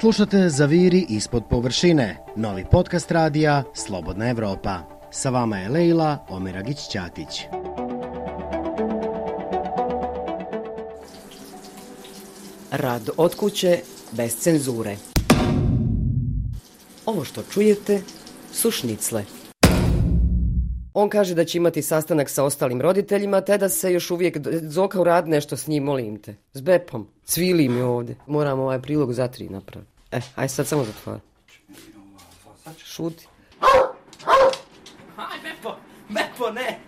Slušate 0.00 0.48
Zaviri 0.48 1.06
ispod 1.08 1.42
površine, 1.50 2.16
novi 2.36 2.64
podcast 2.70 3.10
radija 3.10 3.62
Slobodna 3.74 4.28
Evropa. 4.28 4.78
Sa 5.10 5.30
vama 5.30 5.58
je 5.58 5.68
Leila 5.68 6.26
Omeragić-Ćatić. 6.28 7.42
Rad 12.70 13.10
od 13.16 13.34
kuće 13.34 13.78
bez 14.12 14.36
cenzure. 14.36 14.96
Ovo 17.06 17.24
što 17.24 17.42
čujete 17.42 18.02
su 18.52 18.70
šnicle. 18.70 19.43
On 20.94 21.08
kaže 21.08 21.34
da 21.34 21.44
će 21.44 21.58
imati 21.58 21.82
sastanak 21.82 22.28
sa 22.30 22.44
ostalim 22.44 22.80
roditeljima, 22.80 23.40
te 23.40 23.58
da 23.58 23.68
se 23.68 23.92
još 23.92 24.10
uvijek 24.10 24.38
zoka 24.62 25.00
u 25.00 25.04
rad 25.04 25.28
nešto 25.28 25.56
s 25.56 25.66
njim, 25.66 25.84
molim 25.84 26.18
te. 26.18 26.34
S 26.52 26.60
Bepom. 26.60 27.08
Cvili 27.24 27.68
mi 27.68 27.80
ovdje. 27.80 28.16
Moram 28.26 28.60
ovaj 28.60 28.82
prilog 28.82 29.12
za 29.12 29.28
tri 29.28 29.48
napraviti. 29.48 29.90
E, 30.12 30.20
aj 30.34 30.48
sad 30.48 30.66
samo 30.66 30.84
zatvori. 30.84 31.20
Šuti. 32.78 33.26
Aj, 35.16 35.38
Bepo! 35.42 35.76
Bepo, 36.08 36.50
ne! 36.50 36.78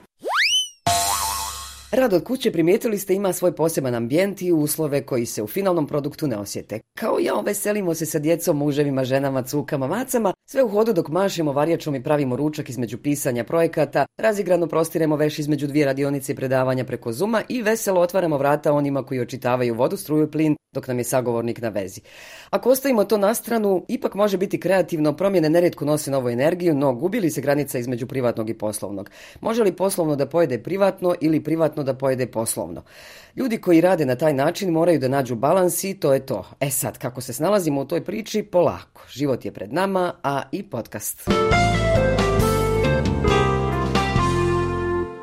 Rad 1.93 2.13
od 2.13 2.25
kuće 2.25 2.53
primijetili 2.53 2.99
ste 2.99 3.15
ima 3.15 3.33
svoj 3.33 3.57
poseban 3.57 3.95
ambijent 3.95 4.43
i 4.43 4.53
uslove 4.53 5.07
koji 5.07 5.27
se 5.27 5.43
u 5.43 5.47
finalnom 5.47 5.87
produktu 5.87 6.27
ne 6.27 6.37
osjete. 6.37 6.81
Kao 6.99 7.19
ja, 7.21 7.41
veselimo 7.41 7.95
se 7.95 8.07
sa 8.07 8.19
djecom, 8.19 8.57
muževima, 8.57 9.05
ženama, 9.05 9.43
cukama, 9.43 9.87
macama, 9.87 10.33
sve 10.49 10.63
u 10.63 10.69
hodu 10.69 10.93
dok 10.93 11.09
mašemo 11.09 11.53
varjačom 11.53 11.95
i 11.95 12.03
pravimo 12.03 12.37
ručak 12.37 12.69
između 12.69 12.99
pisanja 12.99 13.45
projekata, 13.45 14.07
razigrano 14.19 14.67
prostiremo 14.67 15.17
veš 15.17 15.39
između 15.39 15.67
dvije 15.67 15.87
radionice 15.87 16.33
i 16.33 16.37
predavanja 16.37 16.85
preko 16.85 17.13
Zuma 17.13 17.43
i 17.49 17.63
veselo 17.63 18.01
otvaramo 18.01 18.39
vrata 18.39 18.73
onima 18.73 19.03
koji 19.03 19.21
očitavaju 19.21 19.75
vodu, 19.75 19.97
struju, 19.97 20.31
plin, 20.31 20.57
dok 20.77 20.89
nam 20.89 20.99
je 20.99 21.05
sagovornik 21.05 21.61
na 21.61 21.69
vezi. 21.69 22.01
Ako 22.51 22.71
ostavimo 22.71 23.05
to 23.05 23.19
na 23.19 23.35
stranu, 23.35 23.85
ipak 23.89 24.15
može 24.15 24.37
biti 24.37 24.61
kreativno, 24.61 25.17
promjene 25.17 25.51
neretko 25.51 25.85
nose 25.85 26.11
novu 26.11 26.29
energiju, 26.29 26.75
no 26.75 26.93
gubili 26.93 27.31
se 27.31 27.41
granica 27.41 27.79
između 27.79 28.07
privatnog 28.07 28.51
i 28.51 28.55
poslovnog. 28.55 29.11
Može 29.41 29.63
li 29.63 29.73
poslovno 29.73 30.17
da 30.17 30.27
pojede 30.27 30.59
privatno 30.63 31.15
ili 31.21 31.41
privatno 31.41 31.83
da 31.83 31.95
pojede 31.95 32.27
poslovno? 32.27 32.83
Ljudi 33.37 33.59
koji 33.59 33.81
rade 33.81 34.07
na 34.07 34.17
taj 34.17 34.33
način 34.33 34.71
moraju 34.71 34.99
da 34.99 35.09
nađu 35.09 35.35
balans 35.35 35.85
i 35.85 35.95
to 35.95 36.13
je 36.13 36.27
to. 36.27 36.45
E 36.61 36.71
sad, 36.71 36.99
kako 36.99 37.21
se 37.21 37.33
snalazimo 37.33 37.81
u 37.81 37.85
toj 37.85 38.05
priči, 38.05 38.43
polako. 38.43 39.03
Život 39.09 39.45
je 39.45 39.53
pred 39.53 39.73
nama, 39.73 40.13
a 40.23 40.43
i 40.53 40.63
podcast. 40.63 41.29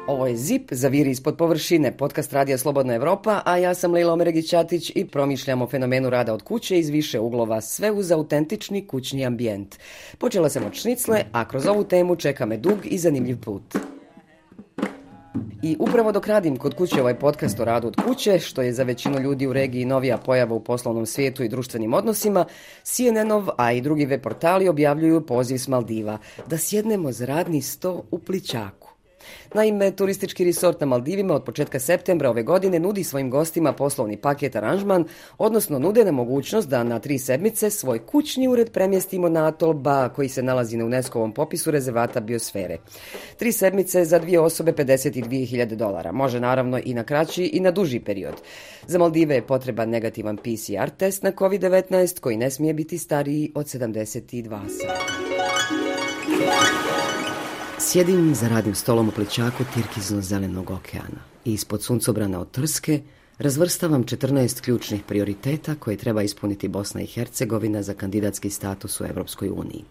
Ovo 0.08 0.28
je 0.28 0.38
ZIP, 0.38 0.72
zaviri 0.72 1.12
ispod 1.12 1.38
površine, 1.38 1.98
podcast 1.98 2.34
Radija 2.34 2.58
Slobodna 2.58 2.94
Evropa, 2.94 3.42
a 3.46 3.58
ja 3.58 3.74
sam 3.74 3.94
Lila 3.94 4.14
Omeregić-Ćatić 4.14 4.92
i 4.96 5.08
promišljam 5.08 5.62
o 5.62 5.68
fenomenu 5.68 6.10
rada 6.10 6.34
od 6.34 6.42
kuće 6.44 6.80
iz 6.80 6.90
više 6.90 7.20
uglova, 7.20 7.62
sve 7.62 7.92
uz 7.92 8.12
autentični 8.12 8.88
kućni 8.88 9.26
ambijent. 9.26 9.76
Počela 10.18 10.50
sam 10.50 10.66
od 10.66 10.74
šnicle, 10.74 11.24
a 11.32 11.48
kroz 11.48 11.66
ovu 11.66 11.84
temu 11.84 12.16
čeka 12.16 12.46
me 12.46 12.58
dug 12.58 12.78
i 12.84 12.98
zanimljiv 12.98 13.42
put. 13.42 13.76
I 15.62 15.76
upravo 15.80 16.12
dok 16.12 16.28
radim 16.28 16.58
kod 16.58 16.76
kuće 16.76 17.02
ovaj 17.02 17.20
podcast 17.20 17.60
o 17.60 17.66
radu 17.66 17.88
od 17.88 17.96
kuće, 18.06 18.40
što 18.40 18.62
je 18.62 18.74
za 18.74 18.84
većinu 18.84 19.20
ljudi 19.20 19.48
u 19.48 19.54
regiji 19.54 19.86
novija 19.86 20.18
pojava 20.18 20.56
u 20.56 20.64
poslovnom 20.64 21.06
svijetu 21.06 21.44
i 21.44 21.50
društvenim 21.50 21.94
odnosima, 21.94 22.46
CNN-ov, 22.84 23.48
a 23.58 23.72
i 23.72 23.82
drugi 23.82 24.06
web 24.06 24.22
portali 24.22 24.68
objavljuju 24.68 25.26
poziv 25.26 25.58
s 25.58 25.68
Maldiva 25.68 26.18
da 26.48 26.58
sjednemo 26.58 27.12
za 27.12 27.26
radni 27.26 27.62
sto 27.62 28.04
u 28.12 28.20
Pličaku. 28.20 28.93
Naime, 29.54 29.92
turistički 29.92 30.44
resort 30.44 30.80
na 30.80 30.86
Maldivima 30.86 31.34
od 31.34 31.44
početka 31.44 31.80
septembra 31.80 32.30
ove 32.30 32.44
godine 32.44 32.80
nudi 32.80 33.04
svojim 33.04 33.30
gostima 33.30 33.74
poslovni 33.74 34.18
paket 34.18 34.56
aranžman, 34.56 35.06
odnosno 35.38 35.80
nude 35.80 36.06
na 36.06 36.12
mogućnost 36.12 36.70
da 36.70 36.84
na 36.84 37.00
tri 37.00 37.20
sedmice 37.20 37.70
svoj 37.70 38.06
kućni 38.06 38.48
ured 38.48 38.72
premjestimo 38.72 39.30
na 39.30 39.48
atol 39.48 39.74
Ba, 39.74 40.10
koji 40.10 40.30
se 40.30 40.44
nalazi 40.44 40.78
na 40.78 40.86
UNESCO-ovom 40.86 41.34
popisu 41.34 41.72
rezervata 41.72 42.20
biosfere. 42.20 42.78
Tri 43.38 43.52
sedmice 43.52 44.06
za 44.06 44.20
dvije 44.20 44.40
osobe 44.40 44.72
52.000 44.72 45.76
dolara. 45.76 46.12
Može 46.12 46.40
naravno 46.40 46.80
i 46.86 46.94
na 46.94 47.04
kraći 47.04 47.44
i 47.44 47.60
na 47.60 47.72
duži 47.72 48.00
period. 48.00 48.36
Za 48.88 48.98
Maldive 48.98 49.36
je 49.36 49.48
potreban 49.48 49.90
negativan 49.90 50.38
PCR 50.38 50.90
test 50.98 51.24
na 51.24 51.32
COVID-19 51.32 52.20
koji 52.20 52.38
ne 52.38 52.52
smije 52.52 52.74
biti 52.74 52.98
stariji 52.98 53.52
od 53.56 53.66
72 53.66 54.60
sata. 54.70 55.24
Sjedim 57.86 58.36
za 58.36 58.48
radnim 58.48 58.76
stolom 58.76 59.10
u 59.10 59.12
pličaku 59.12 59.64
Tirkizno-zelenog 59.76 60.72
okeana 60.72 61.22
i 61.46 61.54
ispod 61.54 61.84
suncobrana 61.84 62.40
od 62.40 62.52
Trske 62.52 63.02
razvrstavam 63.38 64.04
14 64.04 64.62
ključnih 64.62 65.04
prioriteta 65.08 65.76
koje 65.76 65.98
treba 65.98 66.22
ispuniti 66.22 66.68
Bosna 66.68 67.02
i 67.02 67.06
Hercegovina 67.06 67.84
za 67.84 67.94
kandidatski 67.94 68.50
status 68.50 69.02
u 69.02 69.06
Evropskoj 69.06 69.50
uniji. 69.50 69.84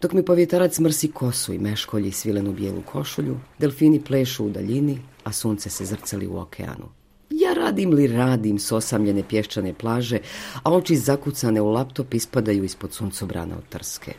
Dok 0.00 0.12
mi 0.12 0.24
povjetarac 0.24 0.78
mrsi 0.78 1.10
kosu 1.10 1.52
i 1.52 1.58
meškolji 1.58 2.12
svilenu 2.12 2.52
bijelu 2.52 2.82
košulju, 2.82 3.36
delfini 3.58 4.00
plešu 4.00 4.46
u 4.46 4.50
daljini, 4.50 4.98
a 5.24 5.32
sunce 5.32 5.70
se 5.70 5.84
zrcali 5.84 6.26
u 6.26 6.38
okeanu. 6.38 6.88
Ja 7.30 7.52
radim 7.52 7.90
li 7.90 8.06
radim 8.06 8.58
s 8.58 8.72
osamljene 8.72 9.22
pješčane 9.28 9.74
plaže, 9.74 10.18
a 10.62 10.72
oči 10.72 10.96
zakucane 10.96 11.60
u 11.60 11.70
laptop 11.70 12.14
ispadaju 12.14 12.64
ispod 12.64 12.92
suncobrana 12.92 13.56
od 13.56 13.68
Trske. 13.68 14.12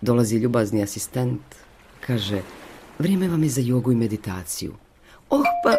Dolazi 0.00 0.36
ljubazni 0.36 0.82
asistent, 0.82 1.61
Kaže, 2.06 2.40
vrijeme 2.98 3.28
vam 3.28 3.42
je 3.42 3.48
za 3.48 3.60
jogu 3.60 3.92
i 3.92 3.96
meditaciju. 3.96 4.74
Oh, 5.30 5.44
pa... 5.64 5.70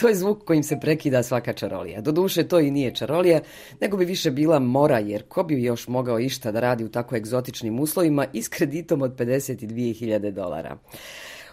to 0.00 0.08
je 0.08 0.14
zvuk 0.14 0.44
kojim 0.44 0.62
se 0.62 0.80
prekida 0.80 1.22
svaka 1.22 1.52
čarolija. 1.52 2.00
Doduše, 2.00 2.48
to 2.48 2.60
i 2.60 2.70
nije 2.70 2.94
čarolija, 2.94 3.40
nego 3.80 3.96
bi 3.96 4.04
više 4.04 4.30
bila 4.30 4.58
mora, 4.58 4.98
jer 4.98 5.22
ko 5.28 5.42
bi 5.42 5.62
još 5.62 5.88
mogao 5.88 6.20
išta 6.20 6.52
da 6.52 6.60
radi 6.60 6.84
u 6.84 6.88
tako 6.88 7.16
egzotičnim 7.16 7.80
uslovima 7.80 8.26
i 8.32 8.42
s 8.42 8.48
kreditom 8.48 9.02
od 9.02 9.16
52.000 9.16 10.30
dolara. 10.30 10.76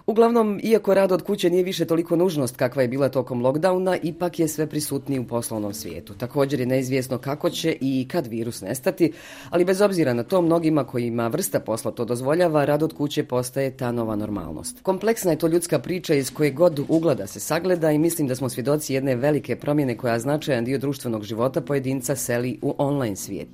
Uglavnom, 0.09 0.59
iako 0.63 0.93
rad 0.93 1.11
od 1.11 1.21
kuće 1.21 1.49
nije 1.49 1.63
više 1.63 1.85
toliko 1.85 2.15
nužnost 2.15 2.55
kakva 2.55 2.81
je 2.81 2.87
bila 2.87 3.09
tokom 3.09 3.43
lockdowna, 3.43 3.97
ipak 4.03 4.39
je 4.39 4.47
sve 4.47 4.67
prisutniji 4.67 5.19
u 5.19 5.27
poslovnom 5.27 5.73
svijetu. 5.73 6.13
Također 6.13 6.59
je 6.59 6.65
neizvjesno 6.65 7.17
kako 7.17 7.49
će 7.49 7.77
i 7.81 8.07
kad 8.11 8.27
virus 8.27 8.61
nestati, 8.61 9.11
ali 9.49 9.65
bez 9.65 9.81
obzira 9.81 10.13
na 10.13 10.23
to, 10.23 10.41
mnogima 10.41 10.83
kojima 10.83 11.27
vrsta 11.27 11.59
posla 11.59 11.91
to 11.91 12.05
dozvoljava, 12.05 12.65
rad 12.65 12.83
od 12.83 12.93
kuće 12.93 13.23
postaje 13.23 13.77
ta 13.77 13.91
nova 13.91 14.15
normalnost. 14.15 14.77
Kompleksna 14.81 15.31
je 15.31 15.37
to 15.37 15.47
ljudska 15.47 15.79
priča 15.79 16.13
iz 16.13 16.33
koje 16.33 16.51
god 16.51 16.79
uglada 16.87 17.27
se 17.27 17.39
sagleda 17.39 17.91
i 17.91 17.97
mislim 17.97 18.27
da 18.27 18.35
smo 18.35 18.49
svjedoci 18.49 18.93
jedne 18.93 19.15
velike 19.15 19.55
promjene 19.55 19.97
koja 19.97 20.19
značajan 20.19 20.65
dio 20.65 20.77
društvenog 20.77 21.23
života 21.23 21.61
pojedinca 21.61 22.15
seli 22.15 22.59
u 22.61 22.75
online 22.77 23.15
svijet. 23.15 23.49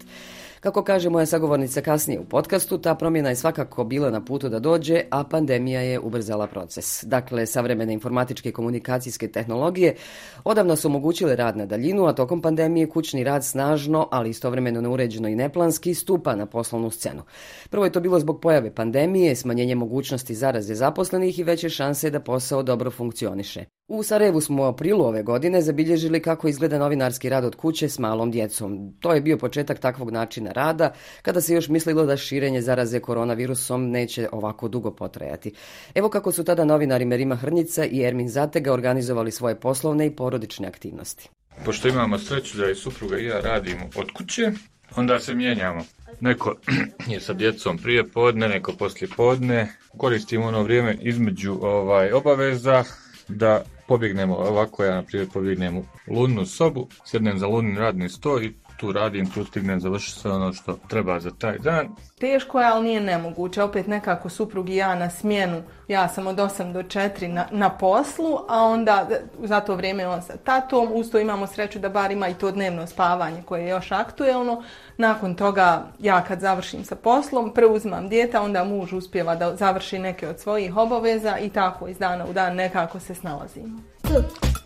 Kako 0.65 0.83
kaže 0.83 1.09
moja 1.09 1.25
sagovornica 1.25 1.81
kasnije 1.81 2.19
u 2.19 2.25
podcastu, 2.25 2.77
ta 2.77 2.95
promjena 2.95 3.29
je 3.29 3.35
svakako 3.35 3.83
bila 3.83 4.09
na 4.09 4.25
putu 4.25 4.49
da 4.49 4.59
dođe, 4.59 5.01
a 5.11 5.23
pandemija 5.23 5.81
je 5.81 5.99
ubrzala 5.99 6.47
proces. 6.47 7.03
Dakle, 7.03 7.45
savremene 7.45 7.93
informatičke 7.93 8.51
komunikacijske 8.51 9.27
tehnologije 9.27 9.95
odavno 10.43 10.75
su 10.75 10.87
omogućile 10.87 11.35
rad 11.35 11.57
na 11.57 11.65
daljinu, 11.65 12.05
a 12.05 12.13
tokom 12.13 12.41
pandemije 12.41 12.89
kućni 12.89 13.23
rad 13.23 13.45
snažno, 13.45 14.07
ali 14.11 14.29
istovremeno 14.29 14.81
neuređeno 14.81 15.27
i 15.27 15.35
neplanski, 15.35 15.93
stupa 15.93 16.35
na 16.35 16.45
poslovnu 16.45 16.89
scenu. 16.91 17.21
Prvo 17.69 17.85
je 17.85 17.91
to 17.91 17.99
bilo 17.99 18.19
zbog 18.19 18.41
pojave 18.41 18.75
pandemije, 18.75 19.35
smanjenje 19.35 19.75
mogućnosti 19.75 20.35
zaraze 20.35 20.75
zaposlenih 20.75 21.39
i 21.39 21.43
veće 21.43 21.69
šanse 21.69 22.09
da 22.09 22.19
posao 22.19 22.63
dobro 22.63 22.91
funkcioniše. 22.91 23.65
U 23.87 24.03
Sarajevu 24.03 24.41
smo 24.41 24.63
u 24.63 24.65
aprilu 24.65 25.05
ove 25.05 25.23
godine 25.23 25.61
zabilježili 25.61 26.21
kako 26.21 26.47
izgleda 26.47 26.79
novinarski 26.79 27.29
rad 27.29 27.45
od 27.45 27.55
kuće 27.55 27.89
s 27.89 27.99
malom 27.99 28.31
djecom. 28.31 28.93
To 28.99 29.13
je 29.13 29.21
bio 29.21 29.37
početak 29.37 29.79
takvog 29.79 30.11
načina 30.11 30.51
rada, 30.51 30.93
kada 31.21 31.41
se 31.41 31.53
još 31.53 31.67
mislilo 31.67 32.05
da 32.05 32.17
širenje 32.17 32.61
zaraze 32.61 32.99
koronavirusom 32.99 33.89
neće 33.89 34.29
ovako 34.31 34.67
dugo 34.67 34.91
potrajati. 34.91 35.53
Evo 35.95 36.09
kako 36.09 36.31
su 36.31 36.43
tada 36.43 36.65
novinari 36.65 37.05
Merima 37.05 37.35
Hrnjica 37.35 37.85
i 37.85 38.03
Ermin 38.03 38.29
Zatega 38.29 38.73
organizovali 38.73 39.31
svoje 39.31 39.59
poslovne 39.59 40.05
i 40.05 40.15
porodične 40.15 40.67
aktivnosti. 40.67 41.29
Pošto 41.65 41.87
imamo 41.87 42.19
sreću 42.19 42.57
da 42.57 42.69
i 42.69 42.75
supruga 42.75 43.17
i 43.17 43.25
ja 43.25 43.39
radimo 43.39 43.89
od 43.95 44.11
kuće, 44.11 44.51
onda 44.95 45.19
se 45.19 45.33
mijenjamo. 45.33 45.85
Neko 46.19 46.55
je 47.13 47.19
sa 47.19 47.33
djecom 47.33 47.77
prije 47.77 48.07
podne, 48.07 48.47
neko 48.47 48.73
poslije 48.73 49.09
podne. 49.17 49.67
Koristimo 49.97 50.45
ono 50.45 50.63
vrijeme 50.63 50.97
između 51.01 51.57
ovaj 51.61 52.11
obaveza 52.11 52.83
da 53.27 53.63
pobjegnemo 53.87 54.35
ovako, 54.35 54.83
ja 54.83 54.95
na 54.95 55.03
primjer 55.03 55.29
pobjegnem 55.33 55.77
u 55.77 55.83
lunnu 56.07 56.45
sobu, 56.45 56.87
sjednem 57.05 57.39
za 57.39 57.47
lunni 57.47 57.79
radni 57.79 58.09
sto 58.09 58.41
i 58.41 58.53
tu 58.77 58.91
radim, 58.91 59.29
tu 59.29 59.45
stignem 59.45 59.79
završiti 59.79 60.19
sve 60.19 60.31
ono 60.31 60.53
što 60.53 60.77
treba 60.87 61.19
za 61.19 61.31
taj 61.31 61.57
dan. 61.57 61.87
Teško 62.19 62.59
je, 62.59 62.65
ali 62.65 62.83
nije 62.83 63.01
nemoguće. 63.01 63.63
Opet 63.63 63.87
nekako 63.87 64.29
suprug 64.29 64.69
i 64.69 64.75
ja 64.75 64.95
na 64.95 65.09
smjenu, 65.09 65.61
ja 65.87 66.07
sam 66.07 66.27
od 66.27 66.35
8 66.35 66.73
do 66.73 66.83
4 66.83 67.27
na, 67.27 67.47
na 67.51 67.69
poslu, 67.69 68.39
a 68.49 68.63
onda 68.63 69.07
za 69.43 69.59
to 69.59 69.75
vrijeme 69.75 70.07
on 70.07 70.21
sa 70.21 70.37
tatom, 70.37 70.89
usto 70.93 71.19
imamo 71.19 71.47
sreću 71.47 71.79
da 71.79 71.89
bar 71.89 72.11
ima 72.11 72.27
i 72.27 72.33
to 72.33 72.51
dnevno 72.51 72.87
spavanje 72.87 73.43
koje 73.45 73.61
je 73.61 73.69
još 73.69 73.91
aktuelno. 73.91 74.63
Nakon 74.97 75.35
toga, 75.35 75.83
ja 75.99 76.23
kad 76.23 76.39
završim 76.39 76.85
sa 76.85 76.95
poslom, 76.95 77.53
preuzimam 77.53 78.09
djeta, 78.09 78.41
onda 78.41 78.63
muž 78.63 78.93
uspjeva 78.93 79.35
da 79.35 79.55
završi 79.55 79.99
neke 79.99 80.27
od 80.27 80.39
svojih 80.39 80.77
obaveza 80.77 81.37
i 81.37 81.49
tako 81.49 81.87
iz 81.87 81.97
dana 81.97 82.25
u 82.25 82.33
dan 82.33 82.55
nekako 82.55 82.99
se 82.99 83.15
snalazimo. 83.15 83.79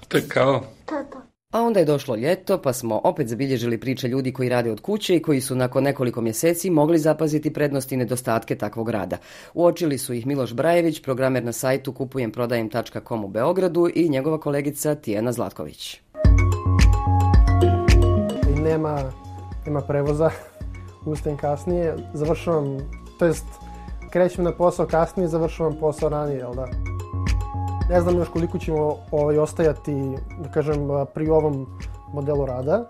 To 0.08 0.18
kao? 0.28 0.64
Tata. 0.86 1.29
A 1.54 1.62
onda 1.62 1.80
je 1.80 1.86
došlo 1.86 2.16
ljeto, 2.16 2.62
pa 2.62 2.74
smo 2.74 3.02
opet 3.04 3.28
zabilježili 3.28 3.80
priče 3.80 4.08
ljudi 4.08 4.34
koji 4.34 4.50
rade 4.50 4.72
od 4.72 4.82
kuće 4.82 5.16
i 5.16 5.22
koji 5.22 5.42
su 5.42 5.56
nakon 5.56 5.84
nekoliko 5.84 6.22
mjeseci 6.22 6.70
mogli 6.70 7.00
zapaziti 7.00 7.54
prednosti 7.54 7.96
i 7.96 7.98
nedostatke 7.98 8.56
takvog 8.56 8.90
rada. 8.90 9.18
Uočili 9.54 9.98
su 9.98 10.14
ih 10.14 10.28
Miloš 10.28 10.54
Brajević, 10.54 11.02
programer 11.02 11.44
na 11.44 11.52
sajtu 11.52 11.94
kupujemprodajem.com 11.94 13.26
u 13.26 13.28
Beogradu 13.28 13.90
i 13.96 14.10
njegova 14.10 14.40
kolegica 14.40 14.96
Tijena 14.96 15.32
Zlatković. 15.32 16.02
Nema, 18.64 19.12
nema 19.66 19.82
prevoza, 19.82 20.30
ustajem 21.06 21.38
kasnije, 21.38 21.96
završavam, 22.14 22.78
to 23.20 23.26
jest 23.26 23.46
krećem 24.12 24.44
na 24.44 24.52
posao 24.52 24.86
kasnije, 24.86 25.28
završavam 25.28 25.78
posao 25.80 26.10
ranije, 26.10 26.38
jel 26.38 26.54
da? 26.54 26.68
Ne 27.90 28.02
znam 28.02 28.18
još 28.18 28.30
koliko 28.30 28.58
ćemo 28.58 28.96
ovaj, 29.12 29.38
ostajati, 29.38 30.18
da 30.40 30.52
kažem, 30.52 30.90
pri 31.14 31.30
ovom 31.30 31.68
modelu 32.14 32.46
rada, 32.46 32.86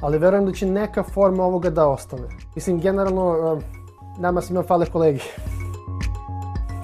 ali 0.00 0.18
verujem 0.18 0.46
da 0.46 0.52
će 0.52 0.66
neka 0.66 1.02
forma 1.02 1.44
ovoga 1.44 1.70
da 1.70 1.88
ostane. 1.88 2.28
Mislim, 2.54 2.80
generalno, 2.80 3.60
nama 4.18 4.40
svima 4.40 4.62
fale 4.62 4.86
kolegi. 4.86 5.22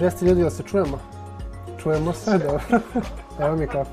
Jeste 0.01 0.27
ljudi 0.27 0.43
da 0.43 0.51
se 0.51 0.63
čujemo? 0.63 0.99
Čujemo 1.79 2.13
se, 2.13 2.39
dobro. 2.39 2.61
Evo 3.45 3.57
mi 3.57 3.67
kafe. 3.67 3.91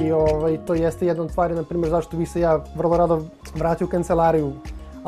I 0.00 0.12
ovaj, 0.12 0.58
to 0.66 0.74
jeste 0.74 1.06
jedna 1.06 1.22
od 1.22 1.30
stvari, 1.30 1.54
na 1.54 1.62
primjer, 1.62 1.90
zašto 1.90 2.16
bi 2.16 2.26
se 2.26 2.40
ja 2.40 2.64
vrlo 2.76 2.96
rado 2.96 3.22
vratio 3.54 3.86
u 3.86 3.90
kancelariju 3.90 4.52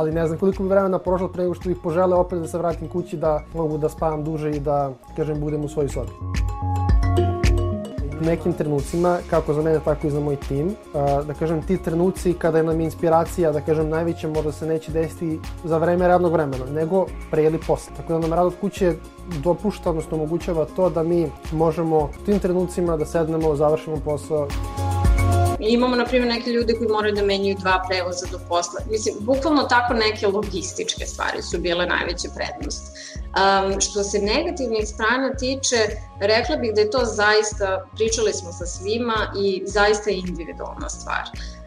ali 0.00 0.12
ne 0.12 0.26
znam 0.26 0.38
koliko 0.38 0.62
bi 0.62 0.69
vremena 0.69 0.99
prošlo 0.99 1.29
pre 1.29 1.43
nego 1.43 1.55
što 1.55 1.69
bih 1.69 1.79
požele 1.82 2.17
opet 2.17 2.38
da 2.38 2.49
se 2.49 2.58
vratim 2.58 2.88
kući 2.88 3.17
da 3.17 3.43
mogu 3.55 3.79
da 3.79 3.88
spavam 3.88 4.25
duže 4.25 4.50
i 4.50 4.61
da, 4.61 4.93
kažem, 5.17 5.41
budem 5.41 5.64
u 5.64 5.69
svojoj 5.69 5.88
sobi. 5.88 6.11
U 8.20 8.25
nekim 8.25 8.52
trenucima, 8.52 9.19
kako 9.31 9.55
za 9.55 9.62
mene, 9.62 9.81
tako 9.85 10.06
i 10.06 10.11
za 10.11 10.20
moj 10.20 10.37
tim, 10.37 10.75
da 11.26 11.35
kažem, 11.38 11.62
ti 11.62 11.76
trenuci 11.82 12.32
kada 12.32 12.62
nam 12.62 12.81
inspiracija, 12.81 13.52
da 13.52 13.61
kažem, 13.61 13.88
najveća 13.88 14.29
možda 14.29 14.52
se 14.52 14.67
neće 14.67 14.93
desiti 14.93 15.38
za 15.64 15.79
vreme 15.79 16.08
radnog 16.08 16.32
vremena, 16.32 16.64
nego 16.73 17.06
pre 17.31 17.44
ili 17.44 17.61
posle. 17.67 17.93
Tako 17.97 18.12
da 18.12 18.19
nam 18.19 18.32
rad 18.32 18.47
od 18.47 18.55
kuće 18.61 18.94
dopušta, 19.44 19.91
odnosno 19.91 20.17
omogućava 20.17 20.67
to 20.76 20.91
da 20.91 21.02
mi 21.02 21.26
možemo 21.52 21.99
u 21.99 22.25
tim 22.26 22.38
trenucima 22.38 22.97
da 22.97 23.05
sednemo, 23.05 23.56
završimo 23.56 23.97
posao. 24.05 24.49
I 25.61 25.73
imamo, 25.73 25.97
na 25.97 26.05
primjer, 26.05 26.29
neke 26.29 26.51
ljude 26.51 26.75
koji 26.75 26.89
moraju 26.89 27.15
da 27.15 27.23
menjaju 27.23 27.57
dva 27.61 27.85
prevoza 27.89 28.27
do 28.33 28.39
posla. 28.49 28.81
Mislim, 28.91 29.15
bukvalno 29.21 29.62
tako 29.62 29.95
neke 29.95 30.27
logističke 30.27 31.07
stvari 31.07 31.43
su 31.43 31.59
bile 31.59 31.87
najveća 31.87 32.29
prednost. 32.37 32.83
Um, 33.31 33.81
što 33.81 34.03
se 34.03 34.19
negativnih 34.19 34.88
strana 34.88 35.35
tiče, 35.35 35.77
rekla 36.21 36.56
bih 36.56 36.73
da 36.75 36.81
je 36.81 36.91
to 36.91 37.05
zaista, 37.05 37.87
pričali 37.97 38.32
smo 38.32 38.53
sa 38.53 38.67
svima 38.67 39.32
i 39.43 39.62
zaista 39.67 40.11
individualna 40.11 40.88
stvar. 40.88 41.23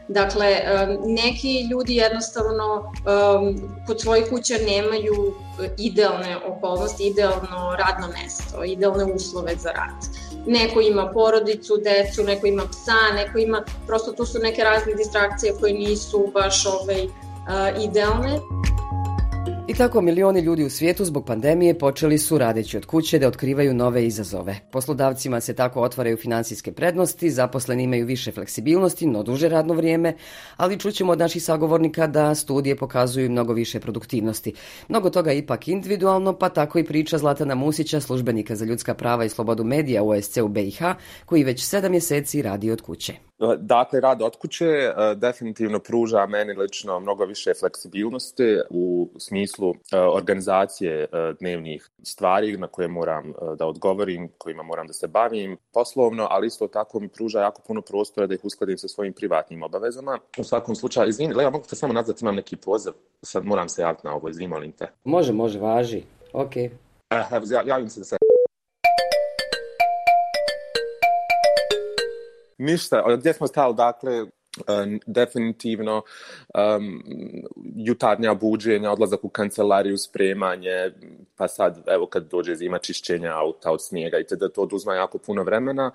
Dakle, 0.08 0.48
um, 0.48 1.14
neki 1.14 1.68
ljudi 1.72 1.96
jednostavno 1.96 2.76
um, 2.76 3.72
kod 3.88 4.02
svojih 4.02 4.26
kuća 4.30 4.54
nemaju 4.68 5.34
e, 5.62 5.70
idealne 5.78 6.38
okolnosti, 6.48 7.08
idealno 7.08 7.76
radno 7.78 8.08
mesto, 8.08 8.64
idealne 8.64 9.14
uslove 9.14 9.56
za 9.56 9.72
rad 9.72 10.24
neko 10.46 10.82
ima 10.82 11.12
porodicu, 11.14 11.78
decu, 11.78 12.24
neko 12.24 12.48
ima 12.48 12.64
psa, 12.72 13.16
neko 13.16 13.38
ima, 13.38 13.64
prosto 13.88 14.12
tu 14.12 14.26
su 14.26 14.40
neke 14.40 14.64
razne 14.64 14.96
distrakcije 14.96 15.54
koje 15.60 15.74
nisu 15.74 16.32
baš 16.34 16.66
ovaj, 16.66 17.04
uh, 17.04 17.84
idealne. 17.84 18.40
I 19.68 19.74
tako 19.74 20.02
milioni 20.02 20.40
ljudi 20.40 20.64
u 20.64 20.70
svijetu 20.70 21.06
zbog 21.06 21.26
pandemije 21.26 21.78
počeli 21.78 22.18
su 22.18 22.38
radeći 22.38 22.78
od 22.78 22.86
kuće 22.86 23.20
da 23.20 23.28
otkrivaju 23.28 23.74
nove 23.74 24.06
izazove. 24.06 24.60
Poslodavcima 24.72 25.40
se 25.40 25.54
tako 25.54 25.82
otvaraju 25.82 26.18
financijske 26.18 26.72
prednosti, 26.72 27.32
zaposleni 27.32 27.84
imaju 27.84 28.06
više 28.06 28.32
fleksibilnosti, 28.32 29.08
no 29.08 29.24
duže 29.24 29.50
radno 29.50 29.74
vrijeme, 29.74 30.14
ali 30.58 30.80
čućemo 30.80 31.12
od 31.12 31.20
naših 31.20 31.44
sagovornika 31.44 32.08
da 32.08 32.36
studije 32.36 32.76
pokazuju 32.76 33.32
mnogo 33.32 33.54
više 33.54 33.80
produktivnosti. 33.80 34.54
Mnogo 34.88 35.10
toga 35.10 35.32
je 35.32 35.38
ipak 35.38 35.68
individualno, 35.68 36.34
pa 36.34 36.50
tako 36.50 36.80
i 36.80 36.84
priča 36.84 37.18
Zlatana 37.18 37.56
Musića, 37.56 38.02
službenika 38.02 38.56
za 38.56 38.66
ljudska 38.66 38.94
prava 38.94 39.26
i 39.26 39.30
slobodu 39.30 39.64
medija 39.64 40.04
u 40.04 40.10
OSC 40.10 40.38
u 40.38 40.48
BiH, 40.48 40.82
koji 41.26 41.44
već 41.44 41.64
sedam 41.64 41.92
mjeseci 41.92 42.42
radi 42.42 42.72
od 42.72 42.82
kuće. 42.82 43.14
Dakle, 43.58 44.00
rad 44.00 44.22
od 44.22 44.38
kuće 44.38 44.66
e, 44.66 44.94
definitivno 45.16 45.80
pruža 45.80 46.26
meni 46.26 46.54
lično 46.54 47.00
mnogo 47.00 47.26
više 47.26 47.54
fleksibilnosti 47.60 48.58
u 48.70 49.10
smislu 49.18 49.70
e, 49.70 50.00
organizacije 50.00 51.04
e, 51.04 51.08
dnevnih 51.40 51.90
stvari 52.04 52.58
na 52.58 52.68
koje 52.68 52.88
moram 52.88 53.34
da 53.58 53.66
odgovorim, 53.66 54.30
kojima 54.38 54.64
moram 54.64 54.88
da 54.88 54.94
se 54.94 55.08
bavim 55.08 55.58
poslovno, 55.74 56.28
ali 56.30 56.48
isto 56.48 56.68
tako 56.68 57.00
mi 57.00 57.08
pruža 57.08 57.40
jako 57.40 57.62
puno 57.68 57.82
prostora 57.82 58.28
da 58.28 58.34
ih 58.34 58.46
uskladim 58.46 58.78
sa 58.78 58.88
svojim 58.88 59.14
privatnim 59.14 59.64
obavezama. 59.64 60.20
U 60.38 60.44
svakom 60.44 60.76
slučaju, 60.76 61.10
izvini, 61.10 61.34
Lea, 61.34 61.50
mogu 61.50 61.66
te 61.70 61.76
samo 61.76 61.94
nazvati, 61.94 62.26
imam 62.26 62.36
neki 62.36 62.56
poziv, 62.56 62.94
sad 63.22 63.46
moram 63.46 63.70
se 63.70 63.82
javiti 63.82 64.08
na 64.08 64.16
ovo, 64.16 64.30
izvini, 64.30 64.48
molim 64.48 64.72
te. 64.72 64.88
Može, 65.04 65.34
može, 65.34 65.60
važi, 65.60 66.04
okej. 66.34 66.70
Okay. 66.70 66.84
Uh, 67.64 67.68
javim 67.68 67.90
se 67.90 68.00
da 68.00 68.04
se 68.04 68.18
Ništa, 72.64 73.04
gdje 73.18 73.34
smo 73.34 73.48
stali, 73.48 73.76
dakle, 73.76 74.14
e, 74.14 74.26
definitivno 75.06 76.02
um, 76.78 77.04
jutarnja 77.76 78.34
buđenja, 78.34 78.92
odlazak 78.92 79.24
u 79.24 79.30
kancelariju, 79.30 79.98
spremanje, 79.98 80.92
pa 81.38 81.48
sad, 81.48 81.84
evo, 81.88 82.06
kad 82.06 82.30
dođe 82.32 82.56
zima 82.56 82.78
čišćenja 82.78 83.32
auta 83.32 83.72
od 83.72 83.86
snijega 83.86 84.20
i 84.20 84.26
da 84.30 84.50
to 84.50 84.62
oduzma 84.62 84.96
jako 84.96 85.18
puno 85.18 85.44
vremena 85.44 85.92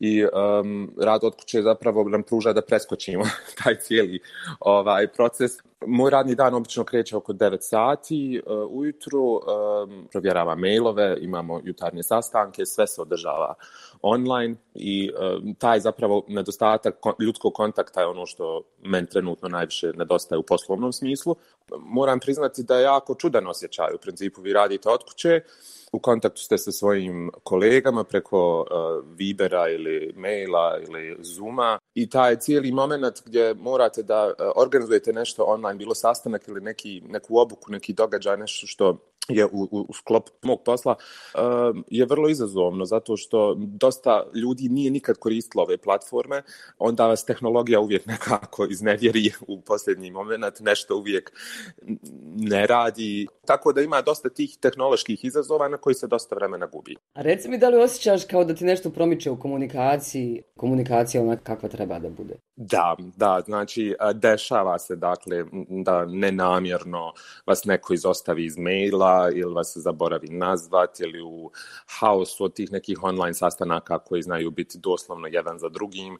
i 0.00 0.24
um, 0.24 0.94
rad 1.00 1.24
od 1.24 1.36
kuće 1.36 1.62
zapravo 1.62 2.04
nam 2.08 2.22
pruža 2.22 2.52
da 2.52 2.62
preskočimo 2.62 3.24
taj 3.64 3.76
cijeli 3.76 4.20
ovaj 4.60 5.08
proces. 5.08 5.52
Moj 5.86 6.10
radni 6.10 6.34
dan 6.34 6.54
obično 6.54 6.84
kreće 6.84 7.16
oko 7.16 7.32
9 7.32 7.56
sati 7.60 8.42
uh, 8.46 8.70
ujutru, 8.70 9.22
um, 9.22 10.08
provjerava 10.10 10.54
mailove, 10.54 11.16
imamo 11.20 11.60
jutarnje 11.64 12.02
sastanke, 12.02 12.66
sve 12.66 12.86
se 12.86 13.02
održava 13.02 13.54
online 14.02 14.54
i 14.74 15.10
um, 15.10 15.54
taj 15.54 15.80
zapravo 15.80 16.24
nedostatak 16.28 16.94
ljudskog 17.20 17.54
kontakta 17.54 18.00
je 18.00 18.06
ono 18.06 18.26
što 18.26 18.62
men 18.82 19.06
trenutno 19.06 19.48
najviše 19.48 19.92
nedostaje 19.96 20.38
u 20.38 20.42
poslovnom 20.42 20.92
smislu. 20.92 21.36
Moram 21.78 22.20
priznati 22.20 22.62
da 22.62 22.76
je 22.76 22.82
jako 22.82 23.14
čudan 23.14 23.46
osjećaj. 23.46 23.94
U 23.94 23.98
principu 23.98 24.40
vi 24.40 24.52
radite 24.52 24.88
od 24.88 25.04
kuće, 25.04 25.40
u 25.92 25.98
kontaktu 25.98 26.42
ste 26.42 26.58
sa 26.58 26.72
svojim 26.72 27.30
kolegama 27.44 28.04
preko 28.04 28.60
uh, 28.60 29.16
Vibera 29.16 29.68
ili 29.68 30.12
maila 30.16 30.78
ili 30.88 31.16
Zooma 31.20 31.78
i 31.94 32.10
taj 32.10 32.36
cijeli 32.36 32.72
moment 32.72 33.22
gdje 33.24 33.54
morate 33.54 34.02
da 34.02 34.26
uh, 34.26 34.32
organizujete 34.56 35.12
nešto 35.12 35.44
online, 35.44 35.78
bilo 35.78 35.94
sastanak 35.94 36.48
ili 36.48 36.60
neki, 36.60 37.02
neku 37.08 37.38
obuku, 37.38 37.72
neki 37.72 37.92
događaj, 37.92 38.36
nešto 38.36 38.66
što 38.66 39.11
je 39.28 39.44
u, 39.44 39.68
u, 39.70 39.86
u 39.88 39.92
sklop 39.92 40.30
mog 40.42 40.62
posla 40.64 40.94
uh, 40.94 41.40
je 41.90 42.06
vrlo 42.06 42.28
izazovno 42.28 42.84
zato 42.84 43.16
što 43.16 43.54
dosta 43.58 44.26
ljudi 44.34 44.68
nije 44.68 44.90
nikad 44.90 45.18
koristilo 45.18 45.62
ove 45.64 45.78
platforme, 45.78 46.42
onda 46.78 47.06
vas 47.06 47.24
tehnologija 47.24 47.80
uvijek 47.80 48.06
nekako 48.06 48.66
iznevjeri 48.70 49.30
u 49.48 49.60
posljednji 49.60 50.10
moment, 50.10 50.60
nešto 50.60 50.96
uvijek 50.96 51.32
ne 52.36 52.66
radi. 52.66 53.26
Tako 53.46 53.72
da 53.72 53.80
ima 53.80 54.02
dosta 54.02 54.28
tih 54.28 54.58
tehnoloških 54.60 55.24
izazova 55.24 55.68
na 55.68 55.76
koji 55.76 55.94
se 55.94 56.06
dosta 56.06 56.34
vremena 56.34 56.66
gubi. 56.66 56.96
A 57.14 57.22
reci 57.22 57.48
mi 57.48 57.58
da 57.58 57.68
li 57.68 57.76
osjećaš 57.76 58.24
kao 58.24 58.44
da 58.44 58.54
ti 58.54 58.64
nešto 58.64 58.90
promiče 58.90 59.30
u 59.30 59.38
komunikaciji, 59.38 60.42
komunikacija 60.56 61.22
ona 61.22 61.36
kakva 61.36 61.68
treba 61.68 61.98
da 61.98 62.10
bude? 62.10 62.34
Da, 62.56 62.96
da, 63.16 63.42
znači 63.44 63.94
dešava 64.14 64.78
se 64.78 64.96
dakle 64.96 65.44
da 65.68 66.04
nenamjerno 66.04 67.12
vas 67.46 67.64
neko 67.64 67.94
izostavi 67.94 68.44
iz 68.44 68.58
maila 68.58 69.11
ili 69.34 69.54
vas 69.54 69.76
zaboravi 69.76 70.28
nazvati 70.28 71.02
ili 71.02 71.22
u 71.22 71.50
haosu 71.86 72.44
od 72.44 72.54
tih 72.54 72.72
nekih 72.72 73.02
online 73.02 73.34
sastanaka 73.34 73.98
koji 73.98 74.22
znaju 74.22 74.50
biti 74.50 74.78
doslovno 74.78 75.26
jedan 75.26 75.58
za 75.58 75.68
drugim, 75.68 76.18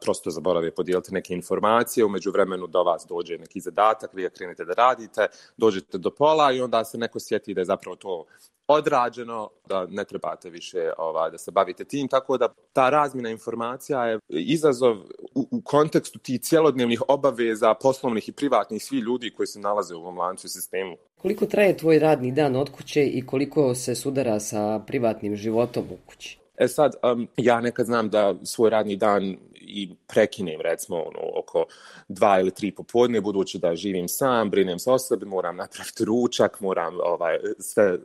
prosto 0.00 0.30
zaborave 0.30 0.74
podijeliti 0.74 1.14
neke 1.14 1.34
informacije, 1.34 2.04
umeđu 2.04 2.30
vremenu 2.30 2.66
do 2.66 2.82
vas 2.82 3.06
dođe 3.08 3.38
neki 3.38 3.60
zadatak, 3.60 4.14
vi 4.14 4.22
ga 4.22 4.28
krenete 4.28 4.64
da 4.64 4.74
radite, 4.74 5.26
dođete 5.56 5.98
do 5.98 6.10
pola 6.10 6.52
i 6.52 6.60
onda 6.60 6.84
se 6.84 6.98
neko 6.98 7.20
sjeti 7.20 7.54
da 7.54 7.60
je 7.60 7.64
zapravo 7.64 7.96
to 7.96 8.24
odrađeno, 8.68 9.50
da 9.66 9.86
ne 9.86 10.04
trebate 10.04 10.50
više 10.50 10.92
ova, 10.98 11.30
da 11.30 11.38
se 11.38 11.50
bavite 11.50 11.84
tim, 11.84 12.08
tako 12.08 12.38
da 12.38 12.48
ta 12.72 12.90
razmjena 12.90 13.30
informacija 13.30 14.06
je 14.06 14.18
izazov 14.28 14.96
u, 15.34 15.48
u 15.50 15.60
kontekstu 15.64 16.18
tih 16.18 16.40
cjelodnevnih 16.40 17.02
obaveza 17.08 17.74
poslovnih 17.74 18.28
i 18.28 18.32
privatnih 18.32 18.84
svi 18.84 18.98
ljudi 18.98 19.30
koji 19.30 19.46
se 19.46 19.60
nalaze 19.60 19.94
u 19.94 19.98
ovom 19.98 20.18
lancu 20.18 20.48
sistemu. 20.48 20.96
Koliko 21.18 21.46
traje 21.46 21.76
tvoj 21.76 21.98
radni 21.98 22.32
dan 22.32 22.56
od 22.56 22.70
kuće 22.70 23.06
i 23.06 23.26
koliko 23.26 23.74
se 23.74 23.94
sudara 23.94 24.40
sa 24.40 24.80
privatnim 24.86 25.36
životom 25.36 25.84
u 25.90 25.96
kući? 26.06 26.38
E 26.56 26.68
sad, 26.68 26.94
um, 27.12 27.28
ja 27.36 27.60
nekad 27.60 27.86
znam 27.86 28.10
da 28.10 28.34
svoj 28.42 28.70
radni 28.70 28.96
dan 28.96 29.36
i 29.54 29.94
prekinem 30.06 30.60
recimo 30.60 30.96
ono, 30.96 31.18
oko 31.40 31.64
dva 32.08 32.40
ili 32.40 32.50
tri 32.50 32.72
popodne, 32.72 33.20
budući 33.20 33.58
da 33.58 33.76
živim 33.76 34.08
sam, 34.08 34.50
brinem 34.50 34.78
se 34.78 34.90
o 34.90 34.98
sebi, 34.98 35.26
moram 35.26 35.56
napraviti 35.56 36.04
ručak, 36.04 36.60
moram 36.60 36.94
ovaj, 37.04 37.38
sve 37.58 37.94
uh, 37.94 38.00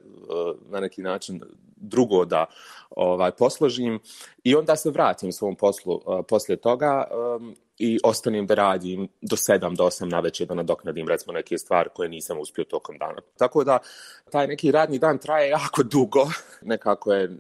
na 0.70 0.80
neki 0.80 1.02
način 1.02 1.42
drugo 1.76 2.26
da 2.26 2.46
ovaj, 2.96 3.32
posložim 3.32 4.00
i 4.44 4.56
onda 4.56 4.76
se 4.76 4.92
vratim 4.92 5.32
svom 5.32 5.56
poslu 5.56 5.94
uh, 5.94 6.26
poslije 6.28 6.58
toga 6.58 7.08
um, 7.12 7.56
i 7.78 8.00
ostanem 8.04 8.46
da 8.46 8.54
radim 8.54 9.08
do 9.22 9.36
7 9.36 9.76
do 9.76 9.84
8 9.84 10.12
na 10.12 10.20
večer 10.20 10.48
da 10.48 10.54
nadoknadim 10.54 11.08
recimo 11.08 11.34
neke 11.34 11.58
stvari 11.58 11.90
koje 11.96 12.10
nisam 12.10 12.40
uspio 12.40 12.64
tokom 12.64 12.98
dana. 12.98 13.22
Tako 13.38 13.64
da 13.64 13.80
taj 14.32 14.48
neki 14.48 14.72
radni 14.72 15.00
dan 15.00 15.18
traje 15.18 15.50
jako 15.50 15.84
dugo, 15.84 16.26
nekako 16.72 17.14
je, 17.14 17.38